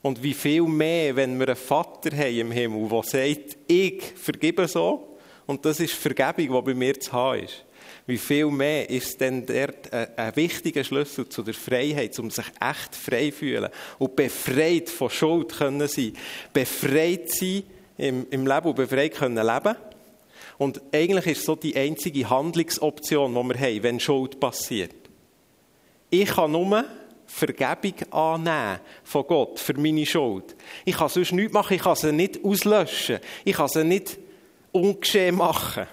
Und 0.01 0.24
wie 0.24 0.34
viel 0.34 0.63
mehr, 0.63 1.15
wenn 1.15 1.38
wir 1.39 1.48
einen 1.48 1.56
Vater 1.58 2.15
haben 2.15 2.38
im 2.38 2.51
Himmel, 2.51 2.88
der 2.89 3.03
sagt, 3.03 3.58
ich 3.68 4.01
vergebe 4.15 4.68
so, 4.68 5.18
und 5.46 5.65
das 5.65 5.79
ist 5.79 5.94
Vergebung, 5.94 6.56
die 6.56 6.72
bei 6.72 6.74
mir 6.74 7.00
zu 7.00 7.12
haben 7.12 7.44
ist 7.44 7.65
wie 8.10 8.18
viel 8.18 8.48
mehr 8.48 8.89
ist 8.89 9.22
denn 9.22 9.46
dort 9.46 9.94
ein, 9.94 10.36
wichtiger 10.36 10.84
Schlüssel 10.84 11.29
zu 11.29 11.44
der 11.44 11.53
Freiheit, 11.53 12.18
um 12.20 12.32
sich 12.32 12.46
echt 12.60 12.96
frei 12.96 13.29
zu 13.29 13.38
fühlen 13.38 13.70
und 14.00 14.15
befreit 14.15 14.89
von 14.89 15.12
Schuld 15.12 15.56
können 15.56 15.88
sein, 15.88 16.13
befreit 16.51 17.29
sein 17.29 17.63
im, 17.98 18.25
im 18.32 18.48
Leben 18.48 18.68
und 18.68 18.75
befreit 18.75 19.13
können 19.13 19.46
leben. 19.46 19.75
Und 20.58 20.82
eigentlich 20.91 21.27
ist 21.27 21.46
so 21.46 21.56
die 21.56 21.75
einzige 21.75 22.29
Handlungsoption, 22.29 23.34
die 23.34 23.53
wir 23.53 23.60
haben, 23.60 23.84
wenn 23.84 24.00
Schuld 24.00 24.39
passiert. 24.39 24.96
Ich 26.10 26.29
kann 26.29 26.51
nur 26.51 26.84
Vergebung 27.29 28.12
annehmen 28.12 28.79
von 29.03 29.25
Gott 29.27 29.59
für 29.59 29.74
meine 29.75 30.05
Schuld. 30.05 30.55
Ich 30.83 30.98
kann 30.98 31.09
sonst 31.09 31.31
nichts 31.31 31.53
machen, 31.53 31.75
ich 31.75 31.81
kann 31.81 31.95
sie 31.95 32.12
nicht 32.12 32.43
auslöschen, 32.43 33.19
ich 33.45 33.55
kann 33.55 33.67
sie 33.67 33.83
nicht 33.83 34.17
ungeschehen 34.71 35.36
machen. 35.36 35.88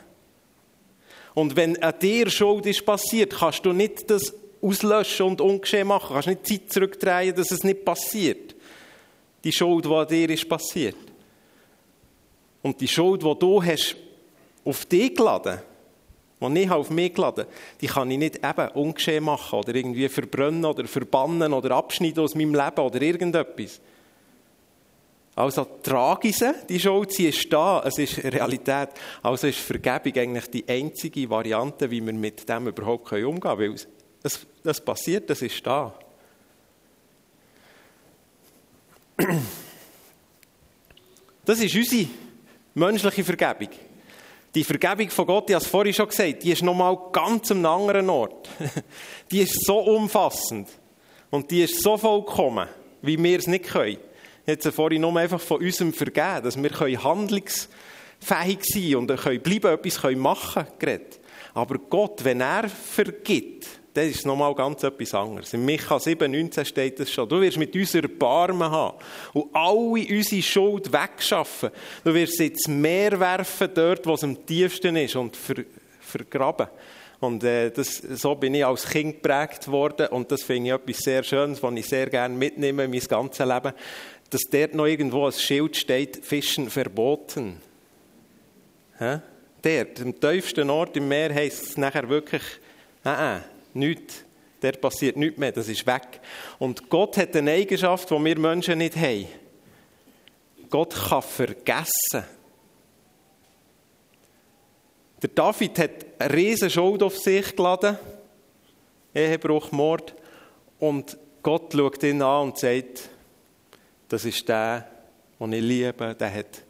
Und 1.34 1.54
wenn 1.54 1.80
an 1.82 1.94
dir 2.00 2.30
Schuld 2.30 2.64
ist 2.66 2.84
passiert, 2.86 3.34
kannst 3.38 3.64
du 3.66 3.72
nicht 3.72 4.10
das 4.10 4.34
auslöschen 4.62 5.26
und 5.26 5.40
ungeschehen 5.40 5.86
machen. 5.86 6.08
Du 6.08 6.14
kannst 6.14 6.28
nicht 6.28 6.46
Zeit 6.46 6.72
zurückdrehen, 6.72 7.34
dass 7.34 7.50
es 7.50 7.62
nicht 7.62 7.84
passiert. 7.84 8.56
die 9.46 9.52
Schuld, 9.52 9.84
die 9.84 9.90
an 9.90 10.08
dir 10.08 10.30
ist 10.30 10.48
passiert. 10.48 10.96
Und 12.62 12.80
die 12.80 12.88
Schuld, 12.88 13.22
die 13.22 13.38
du 13.38 13.62
hast 13.62 13.94
auf 14.64 14.84
dich 14.86 15.14
geladen, 15.14 15.60
die 16.40 16.62
ich 16.62 16.70
auf 16.70 16.90
mich 16.90 17.14
geladen 17.14 17.46
die 17.80 17.86
kann 17.86 18.10
ich 18.10 18.18
nicht 18.18 18.36
eben 18.36 18.68
ungeschehen 18.74 19.24
machen 19.24 19.58
oder 19.58 19.74
irgendwie 19.74 20.08
verbrennen 20.08 20.64
oder 20.64 20.86
verbannen 20.86 21.52
oder 21.52 21.76
abschneiden 21.76 22.22
aus 22.22 22.34
meinem 22.34 22.54
Leben 22.54 22.80
oder 22.80 23.00
irgendetwas. 23.00 23.80
Also 25.34 25.66
trage 25.82 26.28
ich 26.28 26.38
sie, 26.38 26.50
die 26.66 26.80
Schuld, 26.80 27.12
sie 27.12 27.28
ist 27.28 27.52
da, 27.52 27.82
es 27.84 27.98
ist 27.98 28.24
Realität. 28.24 28.88
Also 29.22 29.46
ist 29.46 29.58
Vergebung 29.58 30.14
eigentlich 30.16 30.46
die 30.48 30.64
einzige 30.66 31.28
Variante, 31.28 31.90
wie 31.90 32.04
wir 32.04 32.14
mit 32.14 32.48
dem 32.48 32.68
überhaupt 32.68 33.12
umgehen 33.12 33.40
können, 33.40 33.58
weil 33.58 33.74
es, 34.22 34.46
das 34.62 34.80
passiert, 34.80 35.28
das 35.28 35.42
ist 35.42 35.66
da. 35.66 35.94
Das 41.44 41.60
ist 41.60 41.74
unsere 41.76 42.08
menschliche 42.74 43.22
Vergebung. 43.22 43.68
Die 44.56 44.64
Vergebung 44.64 45.10
von 45.10 45.26
Gott, 45.26 45.50
ich 45.50 45.54
habe 45.54 45.62
es 45.62 45.70
vorhin 45.70 45.92
schon 45.92 46.08
gesagt, 46.08 46.42
die 46.42 46.50
ist 46.50 46.62
nochmal 46.62 46.96
ganz 47.12 47.50
am 47.50 47.66
anderen 47.66 48.08
Ort. 48.08 48.48
Die 49.30 49.40
ist 49.40 49.66
so 49.66 49.80
umfassend 49.80 50.66
und 51.28 51.50
die 51.50 51.64
ist 51.64 51.82
so 51.82 51.98
vollkommen, 51.98 52.66
wie 53.02 53.22
wir 53.22 53.38
es 53.38 53.46
nicht 53.48 53.66
können. 53.66 53.98
Jetzt 54.46 54.66
vorhin 54.68 55.02
nur 55.02 55.14
einfach 55.14 55.42
von 55.42 55.60
unserem 55.60 55.92
Vergehen, 55.92 56.42
dass 56.42 56.56
wir 56.56 56.70
handlungsfähig 57.04 57.68
sein 58.22 58.82
können 58.82 58.96
und 58.96 59.16
können 59.18 59.42
bleiben, 59.42 59.74
etwas 59.74 60.16
machen 60.16 60.66
können. 60.78 61.04
Aber 61.52 61.76
Gott, 61.78 62.24
wenn 62.24 62.40
er 62.40 62.66
vergibt, 62.70 63.66
dann 63.96 64.08
ist 64.08 64.18
es 64.18 64.24
nochmal 64.24 64.54
ganz 64.54 64.82
etwas 64.82 65.14
anderes. 65.14 65.54
In 65.54 65.64
Micha 65.64 65.98
7, 65.98 66.30
19 66.30 66.64
steht 66.64 67.00
es 67.00 67.12
schon. 67.12 67.28
Du 67.28 67.40
wirst 67.40 67.56
mit 67.56 67.74
uns 67.74 67.94
Erbarmen 67.94 68.70
haben 68.70 68.98
und 69.32 69.54
alle 69.54 70.06
unsere 70.16 70.42
Schuld 70.42 70.92
wegschaffen. 70.92 71.70
Du 72.04 72.12
wirst 72.12 72.36
sie 72.36 72.48
ins 72.48 72.68
Meer 72.68 73.18
werfen, 73.18 73.70
dort, 73.74 74.06
wo 74.06 74.14
es 74.14 74.24
am 74.24 74.44
tiefsten 74.44 74.96
ist 74.96 75.16
und 75.16 75.36
ver 75.36 75.64
vergraben. 76.00 76.68
Und 77.18 77.42
äh, 77.42 77.70
das, 77.70 77.96
so 77.96 78.34
bin 78.34 78.54
ich 78.54 78.64
als 78.64 78.86
Kind 78.86 79.22
geprägt 79.22 79.66
worden 79.68 80.08
und 80.08 80.30
das 80.30 80.42
finde 80.42 80.68
ich 80.68 80.74
etwas 80.74 80.98
sehr 80.98 81.24
Schönes, 81.24 81.62
was 81.62 81.74
ich 81.74 81.86
sehr 81.86 82.08
gerne 82.08 82.36
mitnehme, 82.36 82.86
mein 82.86 83.00
ganzes 83.00 83.44
Leben 83.44 83.72
dass 84.30 84.42
dort 84.50 84.74
noch 84.74 84.86
irgendwo 84.86 85.26
ein 85.26 85.32
Schild 85.32 85.76
steht, 85.76 86.24
Fischen 86.24 86.68
verboten. 86.68 87.60
Ja? 88.98 89.22
Dort, 89.62 90.00
am 90.00 90.18
tiefsten 90.18 90.70
Ort 90.70 90.96
im 90.96 91.08
Meer, 91.08 91.34
heisst 91.34 91.62
es 91.62 91.76
nachher 91.76 92.08
wirklich, 92.08 92.42
nein, 93.04 93.44
nichts. 93.76 94.24
Dort 94.60 94.80
passiert 94.80 95.16
nichts 95.16 95.38
mehr, 95.38 95.52
das 95.52 95.68
ist 95.68 95.86
weg. 95.86 96.20
Und 96.58 96.88
Gott 96.88 97.16
hat 97.18 97.36
eine 97.36 97.52
Eigenschaft, 97.52 98.10
die 98.10 98.24
wir 98.24 98.38
Menschen 98.38 98.78
nicht 98.78 98.96
haben. 98.96 99.26
Gott 100.70 100.94
kann 100.94 101.22
vergessen. 101.22 102.24
Der 105.22 105.30
David 105.34 105.78
hat 105.78 106.06
eine 106.18 106.34
riesige 106.34 106.70
Schuld 106.70 107.02
auf 107.02 107.16
sich 107.16 107.54
geladen, 107.54 107.98
Ehebruch, 109.14 109.72
Mord, 109.72 110.14
und 110.78 111.16
Gott 111.42 111.72
schaut 111.72 112.02
ihn 112.02 112.20
an 112.20 112.48
und 112.48 112.58
sagt, 112.58 113.08
das 114.08 114.24
ist 114.24 114.48
der, 114.48 114.86
den 115.40 115.52
ich 115.52 115.62
liebe, 115.62 116.14
der 116.14 116.34
hat 116.34 116.62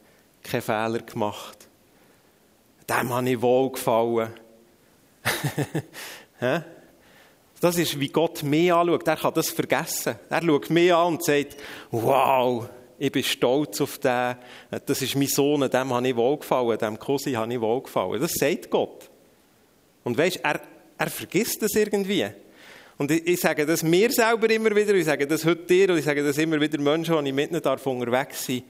keinen 0.43 0.63
Fehler 0.63 1.01
gemacht. 1.01 1.67
Dem 2.89 3.13
habe 3.13 3.31
ich 3.31 3.41
wohlgefallen. 3.41 4.31
das 7.61 7.79
ist, 7.79 7.99
wie 7.99 8.09
Gott 8.09 8.43
mich 8.43 8.73
anschaut. 8.73 9.09
Er 9.09 9.17
kann 9.17 9.35
das 9.35 9.51
vergessen. 9.51 10.17
Er 10.29 10.43
schaut 10.43 10.71
mich 10.71 10.93
an 10.93 11.15
und 11.15 11.25
sagt, 11.25 11.57
wow, 11.91 12.69
ich 12.99 13.13
bin 13.13 13.25
stolz 13.25 13.81
auf 13.81 13.99
den. 13.99 14.37
Das 14.85 15.03
ist 15.03 15.17
mein 15.17 15.27
Sohn, 15.27 15.69
dem 15.69 15.93
habe 15.93 16.09
ich 16.09 16.17
wohlgefallen, 16.17 16.79
dem 16.79 16.99
Cousin 16.99 17.37
habe 17.37 17.53
ich 17.53 17.61
wohlgefallen. 17.61 18.21
Das 18.21 18.35
sagt 18.35 18.71
Gott. 18.71 19.11
Und 20.05 20.17
weißt, 20.17 20.41
er, 20.43 20.61
er 20.99 21.11
vergisst 21.11 21.63
das 21.63 21.75
irgendwie. 21.75 22.27
Und 22.99 23.11
ich, 23.11 23.27
ich, 23.27 23.41
sage 23.41 23.67
das 23.67 23.83
mir 23.83 24.11
selber 24.11 24.49
immer 24.49 24.75
wieder, 24.75 24.95
ich 24.95 25.05
sage 25.05 25.27
das 25.27 25.45
heute 25.45 25.65
dir 25.65 25.91
und 25.91 25.99
ich 25.99 26.05
sage 26.05 26.25
das 26.25 26.39
immer 26.39 26.61
wieder 26.61 26.79
Menschen, 26.79 27.23
die 27.23 27.31
ich 27.31 27.35
mit 27.35 27.51
ihnen 27.51 27.61
darf 27.61 27.87
unterwegs 27.87 28.47
sein 28.47 28.63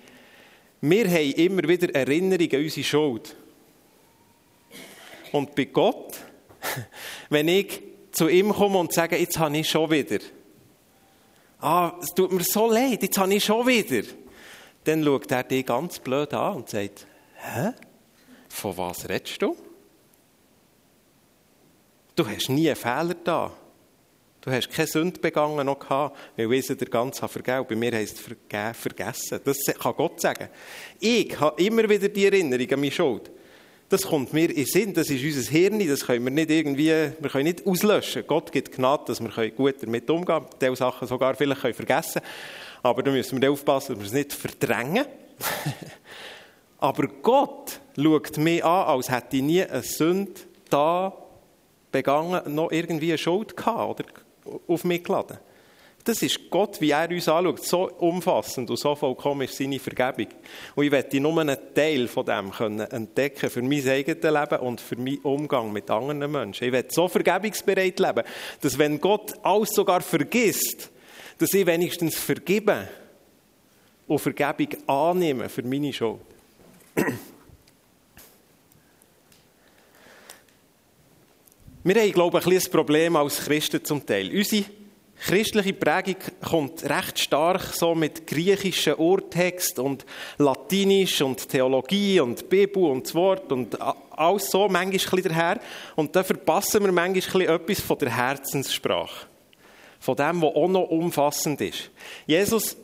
Wir 0.80 1.08
haben 1.08 1.32
immer 1.32 1.68
wieder 1.68 1.94
Erinnerungen 1.94 2.52
an 2.52 2.62
unsere 2.62 2.84
Schuld. 2.84 3.36
Und 5.30 5.54
bei 5.54 5.66
Gott, 5.66 6.16
wenn 7.30 7.46
ich 7.46 7.82
zu 8.16 8.28
ihm 8.28 8.50
komme 8.50 8.78
und 8.78 8.94
sage, 8.94 9.18
jetzt 9.18 9.38
habe 9.38 9.58
ich 9.58 9.68
schon 9.68 9.90
wieder. 9.90 10.18
Ah, 11.60 11.92
es 12.00 12.14
tut 12.14 12.32
mir 12.32 12.42
so 12.42 12.70
leid, 12.70 13.02
jetzt 13.02 13.18
habe 13.18 13.34
ich 13.34 13.44
schon 13.44 13.66
wieder. 13.66 14.08
Dann 14.84 15.04
schaut 15.04 15.30
er 15.30 15.42
dich 15.42 15.66
ganz 15.66 15.98
blöd 15.98 16.32
an 16.32 16.56
und 16.56 16.68
sagt, 16.70 17.06
hä? 17.34 17.72
Von 18.48 18.78
was 18.78 19.06
redest 19.06 19.42
du? 19.42 19.54
Du 22.14 22.26
hast 22.26 22.48
nie 22.48 22.68
einen 22.68 22.76
Fehler 22.76 23.16
da. 23.22 23.52
Du 24.40 24.50
hast 24.50 24.70
keine 24.70 24.88
Sünde 24.88 25.20
begangen 25.20 25.66
noch 25.66 25.78
gehabt, 25.78 26.16
weil 26.36 26.50
ich 26.54 26.66
dir 26.68 26.76
ganz 26.76 27.18
vergeben 27.18 27.66
Bei 27.68 27.76
mir 27.76 27.92
heisst 27.92 28.30
es 28.48 28.76
vergessen. 28.78 29.40
Das 29.44 29.58
kann 29.78 29.94
Gott 29.94 30.22
sagen. 30.22 30.48
Ich 31.00 31.38
habe 31.38 31.62
immer 31.62 31.86
wieder 31.86 32.08
die 32.08 32.24
Erinnerung 32.24 32.72
an 32.72 32.80
meine 32.80 32.92
Schuld. 32.92 33.30
Das 33.88 34.02
kommt 34.02 34.32
mir 34.32 34.50
in 34.50 34.66
Sinn, 34.66 34.94
das 34.94 35.10
ist 35.10 35.22
unser 35.22 35.48
Hirn, 35.48 35.86
das 35.86 36.04
können 36.04 36.24
wir 36.24 36.32
nicht 36.32 36.50
irgendwie, 36.50 36.88
wir 36.88 37.30
können 37.30 37.44
nicht 37.44 37.64
auslöschen. 37.64 38.24
Gott 38.26 38.50
gibt 38.50 38.72
Gnade, 38.72 39.04
dass 39.06 39.20
wir 39.20 39.50
gut 39.52 39.76
damit 39.80 40.10
umgehen 40.10 40.26
können, 40.26 40.46
diese 40.60 40.76
Sachen 40.76 41.06
sogar 41.06 41.36
vielleicht 41.36 41.60
können 41.60 42.02
Aber 42.82 43.02
da 43.04 43.12
müssen 43.12 43.40
wir 43.40 43.50
aufpassen, 43.50 43.94
dass 43.94 44.00
wir 44.00 44.06
es 44.06 44.12
nicht 44.12 44.32
verdrängen. 44.32 45.06
Aber 46.78 47.06
Gott 47.22 47.80
schaut 47.96 48.36
mich 48.38 48.64
an, 48.64 48.86
als 48.86 49.08
hätte 49.08 49.36
ich 49.36 49.42
nie 49.42 49.62
eine 49.62 49.82
Sünde 49.82 50.32
da 50.68 51.12
begangen, 51.92 52.54
noch 52.54 52.72
irgendwie 52.72 53.10
eine 53.10 53.18
Schuld 53.18 53.56
gehabt 53.56 54.00
oder 54.00 54.04
auf 54.66 54.82
mich 54.84 55.04
geladen. 55.04 55.38
Das 56.06 56.22
ist 56.22 56.50
Gott, 56.50 56.80
wie 56.80 56.92
er 56.92 57.10
uns 57.10 57.28
anschaut, 57.28 57.64
so 57.64 57.90
umfassend 57.98 58.70
und 58.70 58.78
so 58.78 58.94
vollkommen 58.94 59.42
ist 59.42 59.56
seine 59.56 59.80
Vergebung. 59.80 60.28
Und 60.76 60.84
ich 60.84 60.92
werde 60.92 61.18
nur 61.18 61.40
einen 61.40 61.58
Teil 61.74 62.06
von 62.06 62.24
dem 62.24 62.52
können 62.52 62.88
entdecken 62.88 63.50
für 63.50 63.60
mein 63.60 63.88
eigenes 63.88 64.22
Leben 64.22 64.60
und 64.60 64.80
für 64.80 64.94
meinen 64.94 65.18
Umgang 65.22 65.72
mit 65.72 65.90
anderen 65.90 66.30
Menschen. 66.30 66.64
Ich 66.64 66.72
werde 66.72 66.94
so 66.94 67.08
vergebungsbereit 67.08 67.98
leben, 67.98 68.22
dass 68.60 68.78
wenn 68.78 69.00
Gott 69.00 69.32
alles 69.42 69.70
sogar 69.70 70.00
vergisst, 70.00 70.92
dass 71.38 71.52
ich 71.52 71.66
wenigstens 71.66 72.14
vergebe 72.14 72.86
und 74.06 74.20
Vergebung 74.20 74.68
annehme 74.86 75.48
für 75.48 75.64
meine 75.64 75.92
Schuld. 75.92 76.20
Wir 81.82 81.94
haben, 81.96 82.12
glaube 82.12 82.38
ich, 82.38 82.46
ein, 82.46 82.52
ein 82.52 82.70
Problem 82.70 83.16
als 83.16 83.44
Christen 83.44 83.84
zum 83.84 84.06
Teil. 84.06 84.30
Unsere 84.30 84.66
christliche 85.20 85.72
Prägung 85.72 86.16
kommt 86.42 86.88
recht 86.88 87.18
stark 87.18 87.62
so 87.62 87.94
mit 87.94 88.26
griechischen 88.26 88.94
Urtext 88.94 89.78
und 89.78 90.04
Latinisch 90.38 91.22
und 91.22 91.48
Theologie 91.48 92.20
und 92.20 92.48
Bibel 92.48 92.84
und 92.84 93.06
das 93.06 93.14
Wort 93.14 93.50
und 93.50 93.78
alles 94.10 94.50
so 94.50 94.68
manchmal 94.68 95.22
daher. 95.22 95.60
Und 95.94 96.14
da 96.14 96.22
verpassen 96.22 96.84
wir 96.84 96.92
manchmal 96.92 97.42
etwas 97.42 97.80
von 97.80 97.98
der 97.98 98.14
Herzenssprache. 98.14 99.26
Von 100.00 100.16
dem, 100.16 100.42
was 100.42 100.54
auch 100.54 100.68
noch 100.68 100.88
umfassend 100.90 101.60
ist. 101.60 101.90
Jesus 102.26 102.76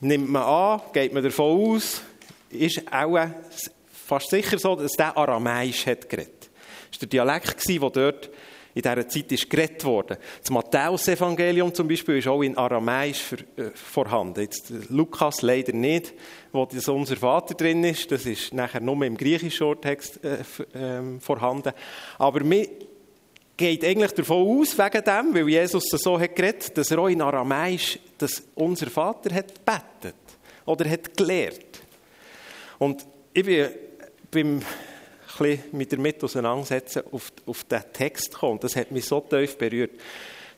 nimmt 0.00 0.30
man 0.30 0.42
an, 0.42 0.80
geht 0.92 1.12
man 1.12 1.22
davon 1.22 1.74
aus, 1.74 2.02
ist 2.50 2.82
auch 2.90 3.18
fast 4.06 4.30
sicher 4.30 4.58
so, 4.58 4.74
dass 4.74 4.92
der 4.92 5.16
Aramäisch 5.16 5.86
hat 5.86 6.08
geredet. 6.08 6.50
Das 6.90 7.00
war 7.00 7.08
der 7.08 7.08
Dialekt, 7.08 7.68
der 7.68 7.90
dort 7.90 8.30
in 8.74 8.82
dieser 8.82 9.08
Zeit 9.08 9.32
ist 9.32 9.50
geredet 9.50 9.84
wurde. 9.84 10.18
Das 10.40 10.50
Matthäus-Evangelium 10.50 11.74
zum 11.74 11.88
Beispiel 11.88 12.18
ist 12.18 12.28
auch 12.28 12.42
in 12.42 12.56
Aramäisch 12.56 13.32
äh, 13.56 13.70
vorhanden. 13.74 14.40
Jetzt 14.40 14.72
Lukas 14.88 15.42
leider 15.42 15.72
nicht, 15.72 16.14
wo 16.52 16.66
das 16.66 16.88
unser 16.88 17.16
Vater 17.16 17.54
drin 17.54 17.82
ist. 17.84 18.10
Das 18.12 18.26
ist 18.26 18.54
nachher 18.54 18.80
nur 18.80 19.04
im 19.04 19.16
griechischen 19.16 19.66
Urtext 19.66 20.20
äh, 20.24 20.40
äh, 20.78 21.20
vorhanden. 21.20 21.72
Aber 22.18 22.44
mir 22.44 22.68
geht 23.56 23.84
eigentlich 23.84 24.12
davon 24.12 24.60
aus, 24.60 24.78
wegen 24.78 25.04
dem, 25.04 25.34
weil 25.34 25.48
Jesus 25.48 25.84
so 25.90 26.18
hat 26.18 26.34
geredet, 26.34 26.76
dass 26.78 26.90
er 26.90 26.98
auch 26.98 27.08
in 27.08 27.20
Aramäisch, 27.20 27.98
dass 28.16 28.42
unser 28.54 28.88
Vater 28.88 29.34
hat 29.34 29.64
betet 29.64 30.14
oder 30.64 30.88
hat 30.88 31.16
gelehrt. 31.16 31.82
Und 32.78 33.04
ich 33.34 33.44
bin 33.44 33.68
beim 34.30 34.62
bisschen 35.38 35.64
mit 35.72 35.92
damit 35.92 36.22
auseinandersetzen, 36.22 37.02
auf, 37.12 37.32
auf 37.46 37.64
den 37.64 37.82
Text 37.92 38.34
kommen. 38.34 38.60
Das 38.60 38.76
hat 38.76 38.90
mich 38.90 39.04
so 39.04 39.20
tief 39.20 39.56
berührt. 39.56 39.92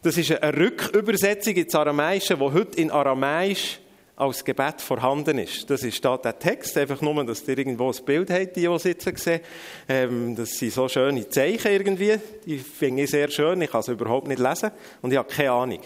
Das 0.02 0.18
ist 0.18 0.32
eine 0.32 0.56
Rückübersetzung 0.56 1.54
ins 1.54 1.74
Aramäische, 1.74 2.36
die 2.36 2.42
heute 2.42 2.80
in 2.80 2.90
Aramäisch 2.90 3.78
als 4.16 4.44
Gebet 4.44 4.80
vorhanden 4.80 5.38
ist. 5.38 5.68
Das 5.70 5.82
ist 5.82 6.04
da 6.04 6.16
der 6.16 6.38
Text, 6.38 6.76
einfach 6.76 7.00
nur, 7.00 7.24
dass 7.24 7.46
ihr 7.48 7.56
irgendwo 7.56 7.90
ein 7.90 8.04
Bild 8.04 8.30
habt, 8.30 8.56
die, 8.56 8.66
die 8.66 8.78
sitzen 8.78 9.16
sehen. 9.16 9.40
Ähm, 9.88 10.36
das 10.36 10.50
sind 10.50 10.72
so 10.72 10.88
schöne 10.88 11.28
Zeichen 11.28 11.72
irgendwie. 11.72 12.18
Die 12.44 12.58
finde 12.58 13.02
ich 13.02 13.10
sehr 13.10 13.30
schön, 13.30 13.62
ich 13.62 13.70
kann 13.70 13.82
sie 13.82 13.92
überhaupt 13.92 14.28
nicht 14.28 14.40
lesen 14.40 14.70
und 15.00 15.12
ich 15.12 15.18
habe 15.18 15.32
keine 15.32 15.52
Ahnung. 15.52 15.80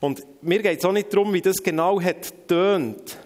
Und 0.00 0.22
mir 0.42 0.62
geht 0.62 0.78
es 0.78 0.84
auch 0.84 0.92
nicht 0.92 1.12
darum, 1.12 1.32
wie 1.32 1.40
das 1.40 1.62
genau 1.62 2.00
hat 2.00 2.48
tönt, 2.48 3.18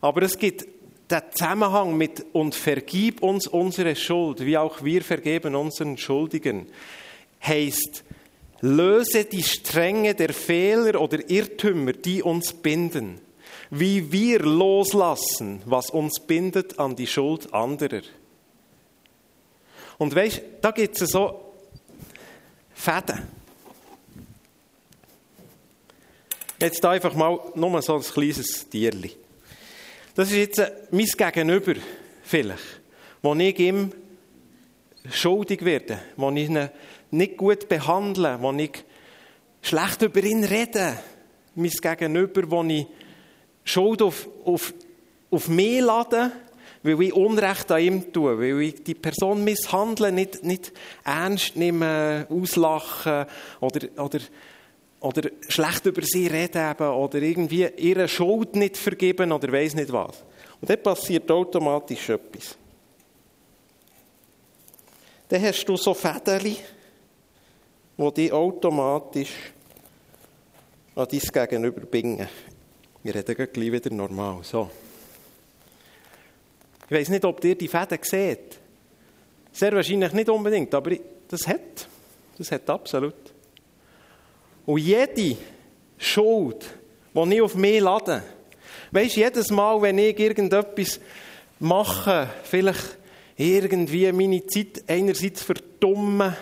aber 0.00 0.22
es 0.22 0.38
gibt 0.38 0.66
den 1.10 1.22
Zusammenhang 1.32 1.96
mit 1.96 2.24
und 2.32 2.54
vergib 2.54 3.22
uns 3.22 3.46
unsere 3.46 3.94
Schuld, 3.94 4.44
wie 4.44 4.56
auch 4.56 4.82
wir 4.82 5.02
vergeben 5.02 5.54
unseren 5.54 5.98
Schuldigen, 5.98 6.66
heißt 7.42 8.04
löse 8.60 9.24
die 9.24 9.42
Stränge 9.42 10.14
der 10.14 10.32
Fehler 10.32 11.00
oder 11.00 11.28
Irrtümer, 11.28 11.92
die 11.92 12.22
uns 12.22 12.54
binden, 12.54 13.20
wie 13.70 14.10
wir 14.10 14.40
loslassen, 14.40 15.60
was 15.66 15.90
uns 15.90 16.20
bindet 16.20 16.78
an 16.78 16.96
die 16.96 17.06
Schuld 17.06 17.52
anderer. 17.52 18.02
Und 19.98 20.14
weißt, 20.14 20.42
da 20.62 20.70
gibt 20.70 21.00
es 21.00 21.10
so 21.10 21.52
Fäden. 22.74 23.22
Jetzt 26.58 26.84
einfach 26.84 27.14
mal 27.14 27.38
nur 27.54 27.82
so 27.82 27.96
ein 27.96 28.02
kleines 28.02 28.68
Tierli. 28.68 29.23
Das 30.14 30.30
ist 30.30 30.36
jetzt 30.36 30.72
mein 30.92 31.06
Gegenüber, 31.06 31.74
vielleicht, 32.22 32.80
wo 33.20 33.34
ich 33.34 33.58
ihm 33.58 33.90
schuldig 35.10 35.64
werde, 35.64 35.98
wo 36.16 36.30
ich 36.30 36.48
ihn 36.48 36.70
nicht 37.10 37.36
gut 37.36 37.68
behandle, 37.68 38.38
wo 38.40 38.52
ich 38.52 38.84
schlecht 39.60 40.02
über 40.02 40.22
ihn 40.22 40.44
rede. 40.44 40.96
Mein 41.56 41.70
Gegenüber, 41.70 42.48
wo 42.48 42.62
ich 42.62 42.86
Schuld 43.64 44.02
auf, 44.02 44.28
auf, 44.44 44.72
auf 45.32 45.48
mich 45.48 45.80
lade, 45.80 46.30
weil 46.84 47.02
ich 47.02 47.12
Unrecht 47.12 47.72
an 47.72 47.82
ihm 47.82 48.12
tue, 48.12 48.38
weil 48.38 48.60
ich 48.60 48.84
die 48.84 48.94
Person 48.94 49.42
misshandle, 49.42 50.12
nicht, 50.12 50.44
nicht 50.44 50.72
ernst 51.02 51.56
nehme, 51.56 52.28
auslache 52.30 53.26
oder, 53.58 53.88
oder 54.00 54.20
oder 55.04 55.30
schlecht 55.48 55.84
über 55.84 56.00
sie 56.02 56.28
reden 56.28 56.74
oder 56.80 57.20
irgendwie 57.20 57.68
ihre 57.76 58.08
Schuld 58.08 58.56
nicht 58.56 58.78
vergeben 58.78 59.32
oder 59.32 59.52
weiß 59.52 59.74
nicht 59.74 59.92
was. 59.92 60.24
Und 60.60 60.70
dann 60.70 60.82
passiert 60.82 61.30
automatisch 61.30 62.08
etwas. 62.08 62.56
Dann 65.28 65.42
hast 65.42 65.66
du 65.66 65.76
so 65.76 65.92
Fäden, 65.92 66.56
die 67.98 68.14
dich 68.14 68.32
automatisch 68.32 69.52
an 70.94 71.06
dein 71.10 71.48
Gegenüber 71.48 71.82
bingen. 71.82 72.28
Wir 73.02 73.14
reden 73.14 73.48
gleich 73.52 73.72
wieder 73.72 73.92
normal. 73.92 74.38
So. 74.42 74.70
Ich 76.86 76.96
weiß 76.96 77.10
nicht, 77.10 77.26
ob 77.26 77.44
ihr 77.44 77.56
die 77.56 77.68
Fäden 77.68 77.98
seht. 78.00 78.58
Sehr 79.52 79.72
wahrscheinlich 79.72 80.14
nicht 80.14 80.30
unbedingt, 80.30 80.72
aber 80.74 80.96
das 81.28 81.46
hat. 81.46 81.88
Das 82.38 82.50
hat 82.50 82.70
absolut. 82.70 83.33
Und 84.66 84.78
jede 84.78 85.36
Schuld, 85.98 86.64
die 87.14 87.34
ich 87.34 87.42
auf 87.42 87.54
mich 87.54 87.80
lade, 87.80 88.22
weisst 88.90 89.16
jedes 89.16 89.50
Mal, 89.50 89.80
wenn 89.82 89.98
ich 89.98 90.18
irgendetwas 90.18 91.00
mache, 91.58 92.28
vielleicht 92.44 92.98
irgendwie 93.36 94.10
meine 94.12 94.46
Zeit 94.46 94.84
einerseits 94.86 95.42
verdummen 95.42 96.34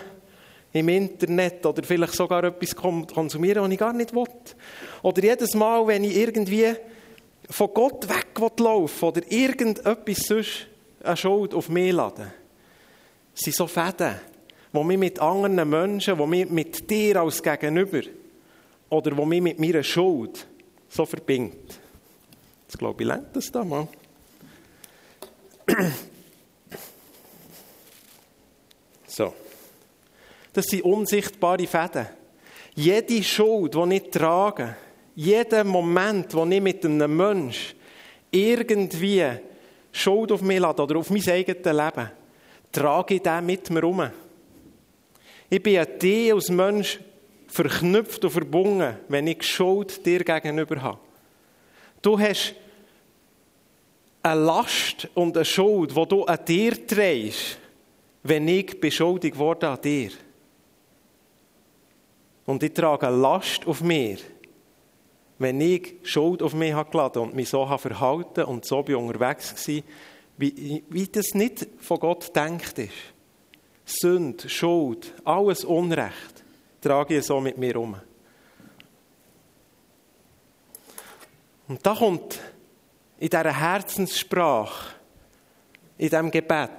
im 0.71 0.89
Internet 0.89 1.65
oder 1.65 1.83
vielleicht 1.83 2.13
sogar 2.13 2.43
etwas 2.43 2.75
konsumieren, 2.75 3.63
was 3.63 3.71
ich 3.71 3.77
gar 3.77 3.93
nicht 3.93 4.13
will. 4.13 4.25
Oder 5.01 5.23
jedes 5.23 5.53
Mal, 5.53 5.85
wenn 5.87 6.03
ich 6.03 6.15
irgendwie 6.15 6.73
von 7.49 7.73
Gott 7.73 8.07
weglaufe 8.09 9.05
oder 9.05 9.21
irgendetwas 9.31 10.17
sonst 10.19 10.67
eine 11.03 11.17
Schuld 11.17 11.53
auf 11.53 11.69
mich 11.69 11.91
lade, 11.91 12.33
sind 13.33 13.55
so 13.55 13.67
Fäden, 13.67 14.15
wo 14.73 14.83
mich 14.83 14.97
mit 14.97 15.19
anderen 15.19 15.69
Menschen, 15.69 16.17
wo 16.17 16.25
mich 16.25 16.49
mit 16.49 16.89
dir 16.89 17.21
als 17.21 17.41
Gegenüber 17.41 18.01
oder 18.89 19.15
wo 19.15 19.23
mich 19.23 19.41
mit 19.41 19.59
meiner 19.59 19.83
Schuld 19.83 20.47
so 20.89 21.05
verbindet. 21.05 21.79
Jetzt 22.63 22.79
glaube 22.79 23.03
ich, 23.03 23.07
lernt 23.07 23.35
das 23.35 23.51
da 23.51 23.63
mal. 23.63 23.87
So. 29.05 29.31
Das 30.53 30.65
sind 30.65 30.81
unsichtbare 30.81 31.67
Fäden. 31.67 32.07
Jede 32.73 33.21
Schuld, 33.21 33.75
die 33.75 33.95
ich 33.97 34.09
trage, 34.09 34.75
jeder 35.13 35.63
Moment, 35.63 36.33
wo 36.33 36.43
ich 36.45 36.59
mit 36.59 36.83
einem 36.83 37.15
Menschen 37.15 37.75
irgendwie 38.31 39.23
Schuld 39.91 40.31
auf 40.31 40.41
mich 40.41 40.59
lade 40.59 40.81
oder 40.81 40.97
auf 40.97 41.11
mein 41.11 41.29
eigenes 41.29 41.63
Leben, 41.63 42.09
trage 42.71 43.13
ich 43.13 43.21
den 43.21 43.45
mit 43.45 43.69
mir 43.69 43.83
um. 43.83 44.09
Ich 45.53 45.61
bin 45.61 45.85
dir 46.01 46.33
als 46.33 46.49
Mensch 46.49 46.99
verknüpft 47.45 48.25
und 48.25 48.31
verbunden, 48.31 48.97
wenn 49.07 49.27
ich 49.27 49.43
Schuld 49.43 50.03
dir 50.03 50.23
gegenüber 50.23 50.81
habe. 50.81 50.97
Du 52.01 52.17
hast 52.17 52.55
eine 54.23 54.41
Last 54.41 55.07
und 55.13 55.37
eine 55.37 55.45
Schuld, 55.45 55.95
die 55.95 56.07
du 56.07 56.23
an 56.23 56.39
dir 56.43 56.87
trägst, 56.87 57.59
wenn 58.23 58.47
ich 58.47 58.81
beschuldigt 58.81 59.37
wurde 59.37 59.69
an 59.69 59.79
dir. 59.79 60.09
Und 62.47 62.63
ich 62.63 62.73
trage 62.73 63.07
eine 63.07 63.17
Last 63.17 63.67
auf 63.67 63.81
mir, 63.81 64.17
wenn 65.37 65.61
ich 65.61 65.97
Schuld 66.01 66.41
auf 66.41 66.55
mich 66.55 66.73
habe 66.73 66.89
geladen 66.89 67.21
und 67.21 67.35
mich 67.35 67.49
so 67.49 67.69
habe 67.69 67.79
verhalten 67.79 68.45
und 68.45 68.65
so 68.65 68.79
unterwegs 68.79 69.67
war, 69.67 69.83
wie, 70.35 70.83
wie 70.89 71.05
das 71.05 71.35
nicht 71.35 71.67
von 71.79 71.99
Gott 71.99 72.35
denkt 72.35 72.79
ist. 72.79 73.12
Sünd, 73.85 74.45
Schuld, 74.47 75.13
alles 75.23 75.65
Unrecht 75.65 76.43
trage 76.81 77.17
ich 77.17 77.25
so 77.25 77.39
mit 77.39 77.57
mir 77.57 77.77
um. 77.77 77.95
Und 81.67 81.85
da 81.85 81.95
kommt 81.95 82.39
in 83.19 83.29
dieser 83.29 83.57
Herzenssprache, 83.57 84.95
in 85.97 86.09
diesem 86.09 86.29
Gebet, 86.29 86.69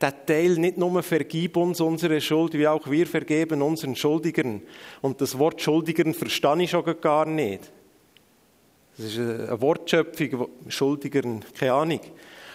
der 0.00 0.26
Teil 0.26 0.58
nicht 0.58 0.76
nur 0.76 1.02
vergib 1.02 1.56
uns 1.56 1.80
unsere 1.80 2.20
Schuld, 2.20 2.52
wie 2.54 2.68
auch 2.68 2.88
wir 2.88 3.06
vergeben 3.06 3.62
unseren 3.62 3.96
Schuldigern. 3.96 4.62
Und 5.00 5.20
das 5.20 5.38
Wort 5.38 5.60
Schuldigern 5.60 6.14
verstehe 6.14 6.62
ich 6.62 6.70
schon 6.70 7.00
gar 7.00 7.26
nicht. 7.26 7.72
Das 8.96 9.06
ist 9.06 9.18
eine 9.18 9.60
Wortschöpfung, 9.60 10.48
Schuldigern, 10.68 11.44
keine 11.58 11.72
Ahnung. 11.72 12.00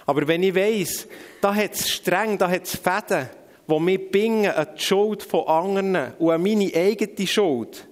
Aber 0.06 0.28
wenn 0.28 0.44
ich 0.44 0.56
weiss, 0.56 1.08
da 1.42 1.56
hat 1.56 1.74
es 1.74 1.90
streng, 1.90 2.38
da 2.38 2.50
hat 2.50 2.64
es 2.64 2.76
Fäden, 2.76 3.30
die 3.68 3.80
mich 3.80 4.12
bingen 4.12 4.52
an 4.52 4.68
die 4.78 4.82
Schuld 4.82 5.24
von 5.24 5.48
anderen 5.48 6.14
und 6.20 6.32
an 6.32 6.44
meine 6.44 6.72
eigene 6.74 7.28
Schuld, 7.28 7.88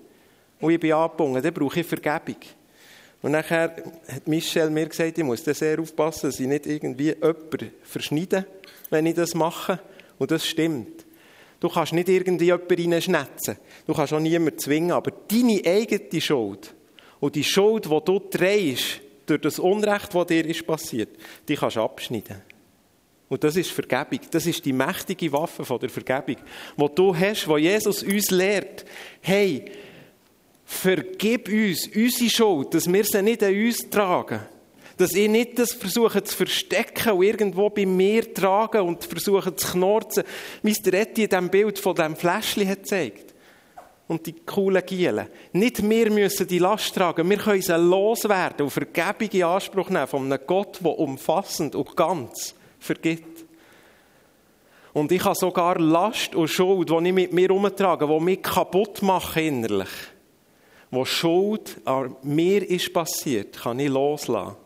und 0.62 0.72
ich 0.72 0.80
bin 0.80 0.94
angebunden, 0.94 1.42
dann 1.42 1.54
brauche 1.54 1.80
ich 1.80 1.88
Vergebung. 1.88 2.38
Und 3.22 3.32
nachher 3.32 3.76
hat 4.08 4.28
Michelle 4.28 4.70
mir 4.70 4.88
gesagt, 4.88 5.18
ich 5.18 5.24
muss 5.24 5.44
da 5.44 5.54
sehr 5.54 5.80
aufpassen, 5.80 6.30
dass 6.30 6.40
ich 6.40 6.48
nicht 6.48 6.66
irgendwie 6.66 7.10
jemanden 7.10 7.72
verschneide, 7.84 8.46
wenn 8.90 9.06
ich 9.06 9.16
das 9.16 9.36
mache. 9.36 9.80
Und 10.18 10.32
das 10.32 10.46
stimmt. 10.46 11.06
Du 11.60 11.70
kannst 11.70 11.94
nicht 11.94 12.10
irgendwie 12.10 12.46
jemanden 12.46 12.94
reinschnetzen. 12.94 13.58
Du 13.86 13.94
kannst 13.94 14.14
auch 14.14 14.20
niemanden 14.20 14.58
zwingen. 14.58 14.92
Aber 14.92 15.12
deine 15.12 15.62
eigene 15.66 16.22
Schuld 16.22 16.74
und 17.20 17.36
die 17.36 17.44
Schuld, 17.44 17.86
die 17.86 18.00
du 18.06 18.20
trägst, 18.20 19.02
durch 19.28 19.42
das 19.42 19.60
Unrecht, 19.60 20.14
das 20.14 20.28
dir 20.28 20.46
ist 20.46 20.66
passiert, 20.66 21.10
die 21.48 21.56
kannst 21.56 21.78
du 21.78 21.82
abschneiden. 21.82 22.42
Und 23.32 23.46
das 23.46 23.56
ist 23.56 23.72
Vergebung. 23.72 24.20
Das 24.30 24.46
ist 24.46 24.66
die 24.66 24.74
mächtige 24.74 25.32
Waffe 25.32 25.64
von 25.64 25.80
der 25.80 25.88
Vergebung, 25.88 26.36
wo 26.76 26.90
du 26.90 27.16
hast, 27.16 27.48
wo 27.48 27.56
Jesus 27.56 28.04
uns 28.04 28.30
lehrt. 28.30 28.84
Hey, 29.22 29.72
vergib 30.66 31.48
uns 31.48 31.88
unsere 31.96 32.30
Schuld, 32.30 32.74
dass 32.74 32.92
wir 32.92 33.06
sie 33.06 33.22
nicht 33.22 33.42
an 33.42 33.56
uns 33.56 33.90
tragen. 33.90 34.42
Dass 34.98 35.14
ich 35.14 35.30
nicht 35.30 35.58
das 35.58 35.72
versuche 35.72 36.22
zu 36.22 36.36
verstecken 36.36 37.14
und 37.14 37.24
irgendwo 37.24 37.70
bei 37.70 37.86
mir 37.86 38.34
tragen 38.34 38.82
und 38.82 39.06
versuche 39.06 39.56
zu 39.56 39.66
knorzen, 39.66 40.24
wie 40.62 40.72
es 40.72 40.82
der 40.82 40.96
Etti 40.96 41.24
in 41.24 41.30
diesem 41.30 41.50
Bild 41.50 41.80
von 41.80 41.96
diesem 41.96 42.18
Fläschchen 42.18 42.68
hat 42.68 42.80
gezeigt. 42.80 43.34
Und 44.10 44.26
die 44.26 44.34
coolen 44.46 44.86
Gielen. 44.86 45.28
Nicht 45.54 45.90
wir 45.90 46.12
müssen 46.12 46.48
die 46.50 46.60
Last 46.60 46.94
tragen, 46.94 47.30
wir 47.30 47.38
können 47.38 47.62
sie 47.62 47.78
loswerden 47.78 48.66
und 48.66 48.72
Vergebung 48.72 49.30
in 49.32 49.44
Anspruch 49.44 49.90
nehmen 49.90 50.08
von 50.08 50.26
einem 50.26 50.46
Gott, 50.46 50.82
der 50.84 51.00
umfassend 51.00 51.76
und 51.76 51.96
ganz 51.96 52.56
vergibt. 52.82 53.46
Und 54.94 55.12
ich 55.12 55.24
habe 55.24 55.36
sogar 55.36 55.80
Last 55.80 56.36
und 56.36 56.50
Schuld, 56.50 56.90
die 56.90 57.08
ich 57.08 57.14
mit 57.14 57.32
mir 57.32 57.48
herumtrage, 57.48 58.06
die 58.06 58.20
mich 58.20 58.42
kaputt 58.42 59.02
machen 59.02 59.42
innerlich. 59.42 59.90
Wo 60.90 61.06
Schuld 61.06 61.80
an 61.86 62.18
mir 62.24 62.70
ist 62.70 62.92
passiert, 62.92 63.58
kann 63.58 63.80
ich 63.80 63.88
loslassen. 63.88 64.58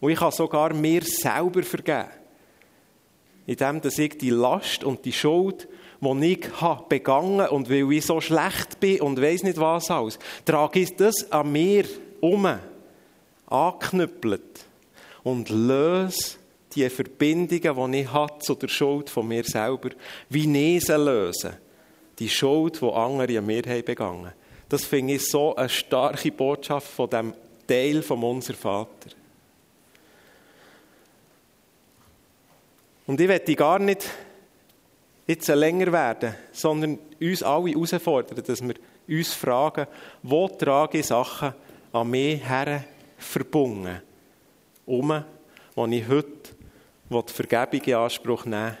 Und 0.00 0.10
ich 0.10 0.18
kann 0.18 0.30
sogar 0.30 0.72
mir 0.72 1.02
selber 1.02 1.64
vergeben. 1.64 2.10
Indem 3.46 3.80
dass 3.80 3.98
ich 3.98 4.16
die 4.16 4.30
Last 4.30 4.84
und 4.84 5.04
die 5.04 5.12
Schuld, 5.12 5.66
die 6.00 6.32
ich 6.32 6.60
habe 6.60 6.84
begangen 6.88 7.48
und 7.48 7.68
weil 7.68 7.90
ich 7.92 8.06
so 8.06 8.20
schlecht 8.20 8.78
bin 8.78 9.00
und 9.00 9.20
weiß 9.20 9.42
nicht 9.42 9.58
was 9.58 9.90
alles, 9.90 10.20
trage 10.44 10.80
ich 10.80 10.94
das 10.94 11.32
an 11.32 11.50
mir 11.50 11.84
um, 12.20 12.46
angeknüppelt 13.46 14.66
und 15.24 15.48
löse 15.48 16.37
die 16.78 16.90
Verbindungen, 16.90 17.92
die 17.92 18.00
ich 18.00 18.12
habe 18.12 18.38
zu 18.38 18.54
der 18.54 18.68
Schuld 18.68 19.10
von 19.10 19.26
mir 19.26 19.44
selber, 19.44 19.90
wie 20.28 20.76
ich 20.76 20.84
sie 20.84 20.96
lösen. 20.96 21.52
Die 22.18 22.28
Schuld, 22.28 22.80
die 22.80 22.90
andere 22.90 23.38
an 23.38 23.46
mir 23.46 23.62
haben 23.62 23.84
begangen 23.84 24.32
Das 24.68 24.84
finde 24.84 25.14
ich 25.14 25.26
so 25.28 25.54
eine 25.56 25.68
starke 25.68 26.32
Botschaft 26.32 26.88
von 26.88 27.08
dem 27.08 27.32
Teil 27.66 28.02
von 28.02 28.22
unser 28.22 28.54
Vater. 28.54 29.10
Und 33.06 33.20
ich 33.20 33.28
werde 33.28 33.54
gar 33.54 33.78
nicht 33.78 34.08
jetzt 35.26 35.48
länger 35.48 35.92
werden, 35.92 36.34
sondern 36.52 36.98
uns 37.20 37.42
alle 37.42 37.70
herausfordern, 37.70 38.42
dass 38.44 38.62
wir 38.62 38.74
uns 39.08 39.32
fragen, 39.32 39.86
wo 40.22 40.48
trage 40.48 40.98
ich 40.98 41.06
Sachen 41.06 41.54
an 41.92 42.10
mich 42.10 42.46
her 42.46 42.84
verbunden, 43.16 44.02
um, 44.84 45.24
wo 45.74 45.86
ich 45.86 46.06
heute 46.08 46.57
die 47.10 47.32
Vergebung 47.32 47.86
in 47.86 47.94
Anspruch 47.94 48.44
nehmen 48.44 48.76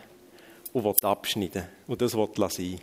und 0.72 1.04
abschneiden 1.04 1.64
und 1.86 2.00
das 2.00 2.12
sein 2.12 2.80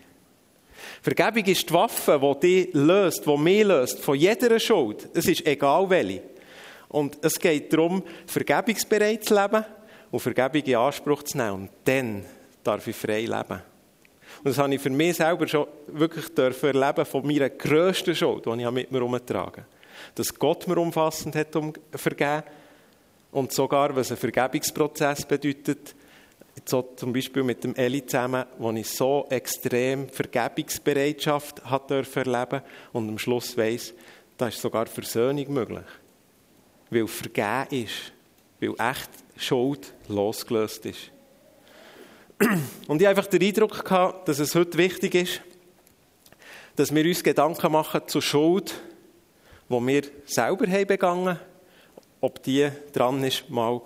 Vergebung 1.02 1.46
ist 1.46 1.70
die 1.70 1.74
Waffe, 1.74 2.20
die 2.20 2.40
dich 2.40 2.74
löst, 2.74 3.26
die 3.26 3.38
mich 3.38 3.64
löst, 3.64 4.00
von 4.00 4.18
jeder 4.18 4.60
Schuld. 4.60 5.08
Es 5.14 5.28
ist 5.28 5.46
egal 5.46 5.90
welche. 5.90 6.22
Und 6.90 7.18
es 7.22 7.40
geht 7.40 7.72
darum, 7.72 8.04
vergebungsbereit 8.26 9.24
zu 9.24 9.36
leben 9.36 9.66
und 10.12 10.20
Vergebung 10.20 10.62
in 10.62 10.76
Anspruch 10.76 11.24
zu 11.24 11.38
nehmen. 11.38 11.54
Und 11.54 11.70
dann 11.86 12.26
darf 12.64 12.86
ich 12.88 12.96
frei 12.96 13.22
leben. 13.22 13.62
Und 14.44 14.50
das 14.50 14.58
habe 14.58 14.76
ich 14.76 14.82
für 14.82 14.90
mich 14.90 15.16
selber 15.16 15.48
schon 15.48 15.68
wirklich 15.88 16.26
erleben 16.38 17.06
von 17.06 17.26
meiner 17.26 17.50
grössten 17.50 18.16
Schuld, 18.16 18.46
die 18.46 18.62
ich 18.62 18.72
mit 18.72 18.92
mir 18.92 19.00
herumtrage. 19.00 19.66
Dass 20.14 20.34
Gott 20.34 20.68
mir 20.68 20.78
umfassend 20.78 21.36
hat 21.36 21.56
um 21.56 21.74
vergeben 21.92 22.44
und 23.36 23.52
sogar, 23.52 23.94
was 23.94 24.12
ein 24.12 24.18
Vergebungsprozess 24.18 25.26
bedeutet, 25.26 25.94
so 26.64 26.94
zum 26.96 27.12
Beispiel 27.12 27.44
mit 27.44 27.66
dem 27.66 27.76
Eli 27.76 28.06
zusammen, 28.06 28.46
wo 28.58 28.72
ich 28.72 28.90
so 28.90 29.28
extrem 29.30 30.08
Vergebungsbereitschaft 30.08 31.66
hat 31.66 31.92
erleben 31.92 32.62
und 32.94 33.10
am 33.10 33.18
Schluss 33.18 33.58
weiss, 33.58 33.94
da 34.38 34.48
ist 34.48 34.62
sogar 34.62 34.86
Versöhnung 34.86 35.52
möglich. 35.52 35.84
Weil 36.90 37.08
vergeben 37.08 37.84
ist, 37.84 38.14
weil 38.62 38.90
echt 38.90 39.10
Schuld 39.36 39.94
losgelöst 40.08 40.86
ist. 40.86 41.12
Und 42.88 43.02
ich 43.02 43.08
einfach 43.08 43.28
den 43.28 43.44
Eindruck 43.44 43.84
gehabt, 43.84 44.30
dass 44.30 44.40
es 44.40 44.56
heute 44.56 44.78
wichtig 44.78 45.14
ist, 45.14 45.42
dass 46.78 46.96
wir 46.96 47.04
uns 47.04 47.22
Gedanken 47.22 47.70
machen 47.74 48.02
zur 48.08 48.22
Schuld, 48.22 48.76
die 49.68 49.88
wir 49.88 50.04
selber 50.26 50.68
haben 50.68 50.88
begangen, 50.88 51.38
ob 52.26 52.42
die 52.42 52.70
dran 52.92 53.24
ist, 53.24 53.50
mal 53.50 53.82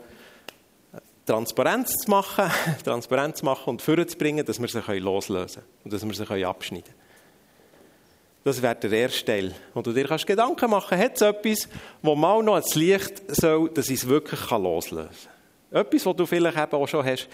Transparenz 1.25 1.91
zu 1.91 2.10
machen, 2.10 2.49
Transparenz 2.84 3.39
zu 3.39 3.45
machen 3.45 3.69
und 3.71 3.82
vorzubringen, 3.82 4.45
dass 4.45 4.60
wir 4.62 4.67
sie 4.67 4.99
loslösen 4.99 5.62
können 5.62 5.73
und 5.84 5.93
dass 5.93 6.06
wir 6.06 6.13
sie 6.13 6.45
abschneiden 6.45 6.86
können. 6.86 6.99
Das 8.45 8.62
wäre 8.62 8.75
der 8.75 8.91
erste 8.91 9.25
Teil. 9.25 9.54
Und 9.73 9.86
du 9.86 9.91
dir 9.91 10.08
kannst 10.08 10.25
Gedanken 10.25 10.69
machen, 10.71 10.97
hat 10.97 11.15
es 11.17 11.21
etwas, 11.21 11.67
wo 12.02 12.15
mal 12.15 12.41
noch 12.41 12.54
ans 12.54 12.73
Licht 12.75 13.21
soll, 13.28 13.69
dass 13.71 13.89
ich 13.89 14.02
es 14.02 14.08
wirklich 14.08 14.49
loslösen 14.49 15.10
kann. 15.69 15.82
Etwas, 15.82 16.06
was 16.06 16.15
du 16.15 16.25
vielleicht 16.25 16.58
eben 16.58 16.71
auch 16.71 16.88
schon 16.88 17.06
hast, 17.06 17.28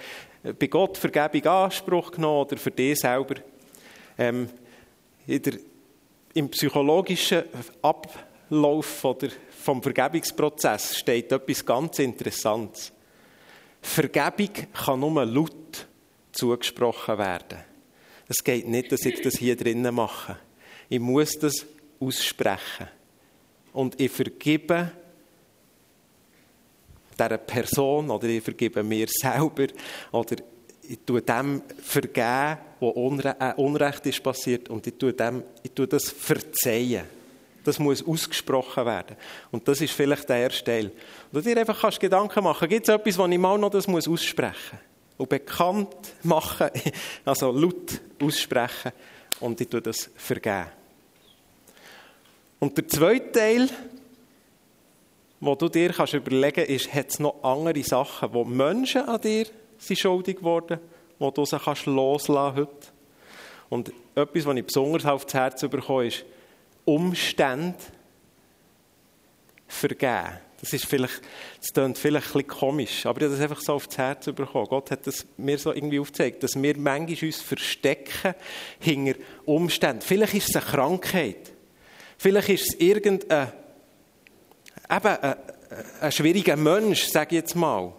bei 0.60 0.68
Gott 0.68 0.98
Vergebung 0.98 1.42
in 1.42 1.48
Anspruch 1.48 2.12
genommen 2.12 2.42
oder 2.42 2.58
für 2.58 2.72
dich 2.72 3.00
selber. 3.00 3.36
Ähm, 4.18 4.50
der, 5.28 5.54
Im 6.34 6.50
psychologischen 6.50 7.44
Ablauf 7.82 9.06
oder 9.06 9.30
vom 9.66 9.82
Vergebungsprozess 9.82 11.00
steht 11.00 11.32
etwas 11.32 11.66
ganz 11.66 11.98
Interessantes. 11.98 12.92
Vergebung 13.82 14.52
kann 14.72 15.00
nur 15.00 15.26
laut 15.26 15.88
zugesprochen 16.32 17.18
werden. 17.18 17.60
Es 18.28 18.44
geht 18.44 18.68
nicht, 18.68 18.92
dass 18.92 19.06
ich 19.06 19.22
das 19.22 19.38
hier 19.38 19.56
drinnen 19.56 19.96
mache. 19.96 20.38
Ich 20.88 21.00
muss 21.00 21.32
das 21.40 21.66
aussprechen. 22.00 22.88
Und 23.74 24.00
ich 24.00 24.12
vergebe 24.12 24.92
dieser 27.20 27.38
Person 27.40 28.12
oder 28.12 28.28
ich 28.28 28.44
vergebe 28.44 28.84
mir 28.84 29.08
selber 29.10 29.68
oder 30.12 30.36
ich 30.88 31.00
tue 31.04 31.24
dem 31.24 31.64
vergeben, 31.82 32.58
wo 32.80 32.92
äh, 32.92 33.54
Unrecht 33.56 34.06
ist 34.06 34.22
passiert 34.22 34.70
und 34.70 34.86
ich 34.86 34.94
tue, 34.94 35.14
dem, 35.14 35.42
ich 35.64 35.72
tue 35.72 35.88
das 35.88 36.12
verzeihen. 36.12 37.06
Das 37.66 37.80
muss 37.80 38.06
ausgesprochen 38.06 38.86
werden. 38.86 39.18
Und 39.52 39.68
das 39.68 39.82
ist 39.82 39.92
vielleicht 39.92 40.30
der 40.30 40.38
erste 40.38 40.64
Teil. 40.64 40.86
Und 40.86 40.94
du 41.34 41.42
dir 41.42 41.58
einfach 41.58 41.82
kannst 41.82 42.00
Gedanken 42.00 42.44
machen, 42.44 42.70
gibt 42.70 42.88
es 42.88 42.94
etwas, 42.94 43.18
wo 43.18 43.26
ich 43.26 43.40
mal 43.40 43.58
noch 43.58 43.72
das 43.72 43.88
muss 43.88 44.08
aussprechen? 44.08 44.80
Und 45.18 45.30
bekannt 45.30 45.96
machen, 46.24 46.70
also 47.26 47.52
laut 47.52 48.00
aussprechen 48.22 48.92
und 49.40 49.60
ich 49.60 49.68
tue 49.68 49.82
das 49.82 50.12
vergeben. 50.16 50.68
Und 52.60 52.78
der 52.78 52.88
zweite 52.88 53.32
Teil, 53.32 53.70
wo 55.40 55.56
du 55.56 55.68
dir 55.68 55.92
kannst 55.92 56.14
überlegen 56.14 56.66
kannst, 56.68 56.70
ist, 56.70 56.94
hat 56.94 57.10
es 57.10 57.20
noch 57.20 57.44
andere 57.44 57.84
Sachen, 57.84 58.32
wo 58.32 58.44
Menschen 58.46 59.02
an 59.02 59.20
dir 59.20 59.48
sind 59.80 60.00
schuldig 60.00 60.38
geworden, 60.38 60.80
wo 61.18 61.32
du 61.32 61.46
sie 61.46 61.58
kannst 61.58 61.88
loslassen 61.88 62.56
heute. 62.56 62.88
Und 63.70 63.92
etwas, 64.14 64.46
was 64.46 64.56
ich 64.56 64.66
besonders 64.66 65.06
aufs 65.06 65.34
Herz 65.34 65.62
bekomme, 65.62 66.08
ist, 66.08 66.26
Umstände 66.86 67.78
vergeben. 69.68 70.40
Das 70.62 70.74
ist 70.74 70.86
vielleicht, 70.86 71.22
das 71.60 71.74
klingt 71.74 71.98
vielleicht 71.98 72.28
ein 72.28 72.34
bisschen 72.34 72.48
komisch, 72.48 73.06
aber 73.06 73.20
ich 73.20 73.26
habe 73.26 73.36
das 73.36 73.42
einfach 73.42 73.62
so 73.62 73.74
aufs 73.74 73.98
Herz 73.98 74.26
bekommen. 74.26 74.68
Gott 74.68 74.90
hat 74.90 75.06
das 75.06 75.26
mir 75.38 75.58
so 75.58 75.74
irgendwie 75.74 76.00
aufgezeigt, 76.00 76.44
dass 76.44 76.60
wir 76.60 76.78
manchmal 76.78 77.28
uns 77.28 77.42
verstecken 77.42 78.34
hinter 78.80 79.20
Umständen. 79.46 80.02
Vielleicht 80.02 80.34
ist 80.34 80.50
es 80.50 80.56
eine 80.56 80.66
Krankheit. 80.66 81.52
Vielleicht 82.18 82.50
ist 82.50 82.74
es 82.74 82.80
irgendein, 82.80 83.52
eben 84.90 85.08
ein, 85.08 85.36
ein 86.02 86.12
schwieriger 86.12 86.56
Mensch, 86.56 87.04
sage 87.06 87.36
ich 87.36 87.42
jetzt 87.42 87.56
mal. 87.56 87.94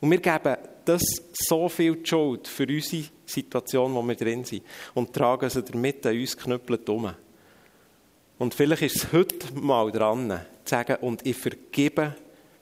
Und 0.00 0.10
wir 0.10 0.20
geben 0.20 0.56
das 0.84 1.02
so 1.32 1.68
viel 1.68 2.04
Schuld 2.04 2.46
für 2.46 2.66
unsere 2.66 3.04
Situation, 3.24 3.94
wo 3.94 4.02
wir 4.02 4.14
drin 4.14 4.44
sind, 4.44 4.64
und 4.94 5.12
tragen 5.12 5.48
sie 5.48 5.62
damit 5.62 6.06
an 6.06 6.18
uns 6.18 6.36
knüppelt 6.36 6.88
um. 6.88 7.12
Und 8.40 8.54
vielleicht 8.54 8.80
ist 8.80 8.96
es 8.96 9.12
heute 9.12 9.52
mal 9.52 9.92
dran, 9.92 10.30
zu 10.64 10.70
sagen, 10.70 10.96
und 11.02 11.26
ich 11.26 11.36
vergebe 11.36 12.16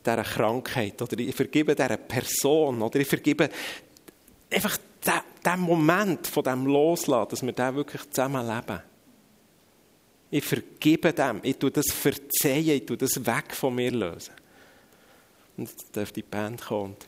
dieser 0.05 0.25
Krankheit, 0.25 1.01
oder 1.01 1.17
ich 1.21 1.33
vergebe 1.33 1.73
dieser 1.73 1.97
Person, 1.97 2.83
oder 2.83 2.99
ich 2.99 3.07
vergebe 3.07 3.49
einfach 4.51 4.77
den 5.47 5.61
Moment 5.61 6.27
von 6.27 6.43
dem 6.43 6.67
Loslassen, 6.67 7.29
dass 7.31 7.43
wir 7.47 7.53
da 7.53 7.73
wirklich 7.73 8.11
zusammen 8.11 8.45
leben. 8.45 8.83
Ich 10.33 10.45
vergebe 10.45 11.13
dem, 11.13 11.39
ich 11.45 11.57
tue 11.57 11.71
das 11.71 11.93
verzeihen, 11.93 12.71
ich 12.71 12.85
tue 12.85 12.97
das 12.97 13.25
weg 13.25 13.55
von 13.55 13.77
mir 13.77 13.93
lösen. 13.93 14.35
Und 15.57 15.69
jetzt 15.69 15.97
darf 15.97 16.11
die 16.11 16.23
Band 16.23 16.61
kommen 16.61 16.97
und 16.97 17.07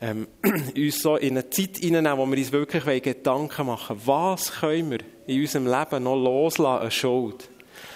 ähm, 0.00 0.26
uns 0.76 1.00
so 1.00 1.14
in 1.14 1.38
eine 1.38 1.48
Zeit 1.48 1.76
hineinnehmen, 1.76 2.18
wo 2.18 2.26
wir 2.26 2.38
uns 2.38 2.50
wirklich 2.50 3.04
Gedanken 3.04 3.66
machen 3.66 4.04
wollen, 4.04 4.32
was 4.32 4.50
können 4.50 4.90
wir 4.90 4.98
in 5.28 5.42
unserem 5.42 5.68
Leben 5.68 6.02
noch 6.02 6.16
loslassen, 6.16 6.82
eine 6.82 6.90
Schuld 6.90 7.50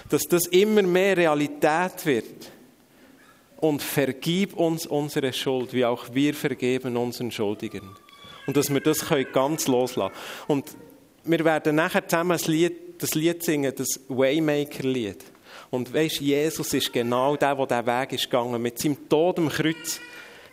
dass 0.09 0.23
das 0.23 0.47
immer 0.47 0.81
mehr 0.81 1.15
Realität 1.15 2.05
wird. 2.05 2.51
Und 3.57 3.81
vergib 3.81 4.55
uns 4.55 4.85
unsere 4.85 5.33
Schuld, 5.33 5.73
wie 5.73 5.85
auch 5.85 6.13
wir 6.13 6.33
vergeben 6.33 6.95
unseren 6.95 7.29
Schuldigen. 7.29 7.89
Und 8.47 8.55
dass 8.55 8.73
wir 8.73 8.79
das 8.79 9.05
ganz 9.33 9.67
loslassen 9.67 10.13
können. 10.13 10.59
Und 10.59 10.75
wir 11.25 11.43
werden 11.43 11.75
nachher 11.75 12.07
zusammen 12.07 12.31
das 12.31 12.47
Lied, 12.47 13.01
das 13.01 13.15
Lied 13.15 13.43
singen, 13.43 13.73
das 13.75 13.99
Waymaker-Lied. 14.07 15.25
Und 15.71 15.93
weißt, 15.93 16.21
Jesus 16.21 16.73
ist 16.73 16.93
genau 16.93 17.35
der, 17.35 17.53
der 17.53 17.65
diesen 17.65 17.85
Weg 17.85 18.13
ist 18.13 18.23
gegangen. 18.23 18.61
Mit 18.61 18.79
seinem 18.79 19.09
Tod 19.09 19.37
am 19.37 19.49
Kreuz 19.49 19.99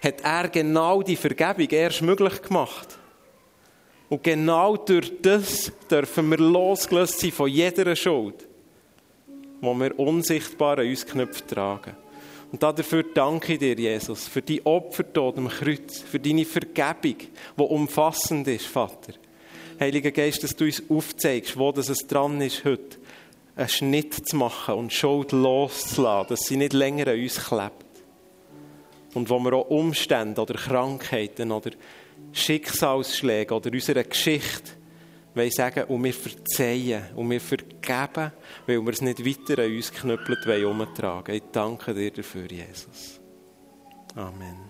hat 0.03 0.21
er 0.23 0.49
genau 0.49 1.01
die 1.03 1.17
Vergebung 1.17 1.69
erst 1.71 2.03
möglich 2.03 2.43
gemacht. 2.43 2.99
Und 4.09 4.23
genau 4.25 4.77
durch 4.77 5.13
das 5.23 5.73
dürfen 5.89 6.29
wir 6.31 6.39
losgelöst 6.39 7.21
sein 7.21 7.33
von 7.33 7.49
jeder 7.49 7.95
Schuld 7.95 8.47
wo 9.61 9.75
wir 9.75 9.99
unsichtbar 9.99 10.79
an 10.79 10.89
uns 10.89 11.07
Knöpfe 11.07 11.47
tragen. 11.47 11.97
Und 12.53 12.63
dafür 12.63 13.03
danke 13.03 13.55
ich 13.55 13.59
dir, 13.59 13.75
Jesus, 13.75 14.29
für 14.29 14.43
die 14.43 14.65
Opfertod 14.65 15.37
am 15.39 15.49
Kreuz, 15.49 16.01
für 16.01 16.21
deine 16.21 16.45
Vergebung, 16.45 17.17
die 17.59 17.63
umfassend 17.63 18.47
ist, 18.49 18.67
Vater. 18.67 19.15
Heiliger 19.81 20.11
Geist, 20.11 20.43
dass 20.43 20.55
du 20.55 20.65
uns 20.65 20.83
aufzeigst, 20.89 21.59
wo 21.59 21.73
das 21.73 21.89
es 21.89 22.07
dran 22.07 22.41
ist 22.41 22.65
heute, 22.65 22.97
einen 23.57 23.69
Schnitt 23.69 24.29
zu 24.29 24.37
machen 24.37 24.75
und 24.75 24.93
Schuld 24.93 25.33
loszulassen, 25.33 26.29
dass 26.29 26.41
sie 26.41 26.57
nicht 26.57 26.73
länger 26.73 27.09
an 27.09 27.21
uns 27.21 27.45
klebt. 27.45 27.85
Und 29.15 29.29
wo 29.29 29.39
wir 29.41 29.55
auch 29.55 29.69
Umstände 29.69 30.41
oder 30.41 30.55
Krankheiten 30.55 31.51
oder 31.51 31.71
Schicksalsschläge 32.33 33.55
oder 33.55 33.73
unsere 33.73 34.05
Geschichte 34.05 34.73
wollen 35.37 35.51
sagen, 35.51 35.85
und 35.85 36.03
wir 36.03 36.15
verzeihen 36.15 37.05
und 37.15 37.31
wir 37.31 37.41
vergeben, 37.41 38.33
weil 38.67 38.81
wir 38.81 38.93
es 38.93 39.03
nicht 39.03 39.25
weiter 39.25 39.63
an 39.63 39.71
uns 39.71 39.93
knüppelt 39.93 40.65
umtragen 40.65 41.35
Ich 41.35 41.43
danke 41.53 41.95
dir 41.95 42.11
dafür, 42.11 42.51
Jesus. 42.51 43.21
Amen. 44.15 44.66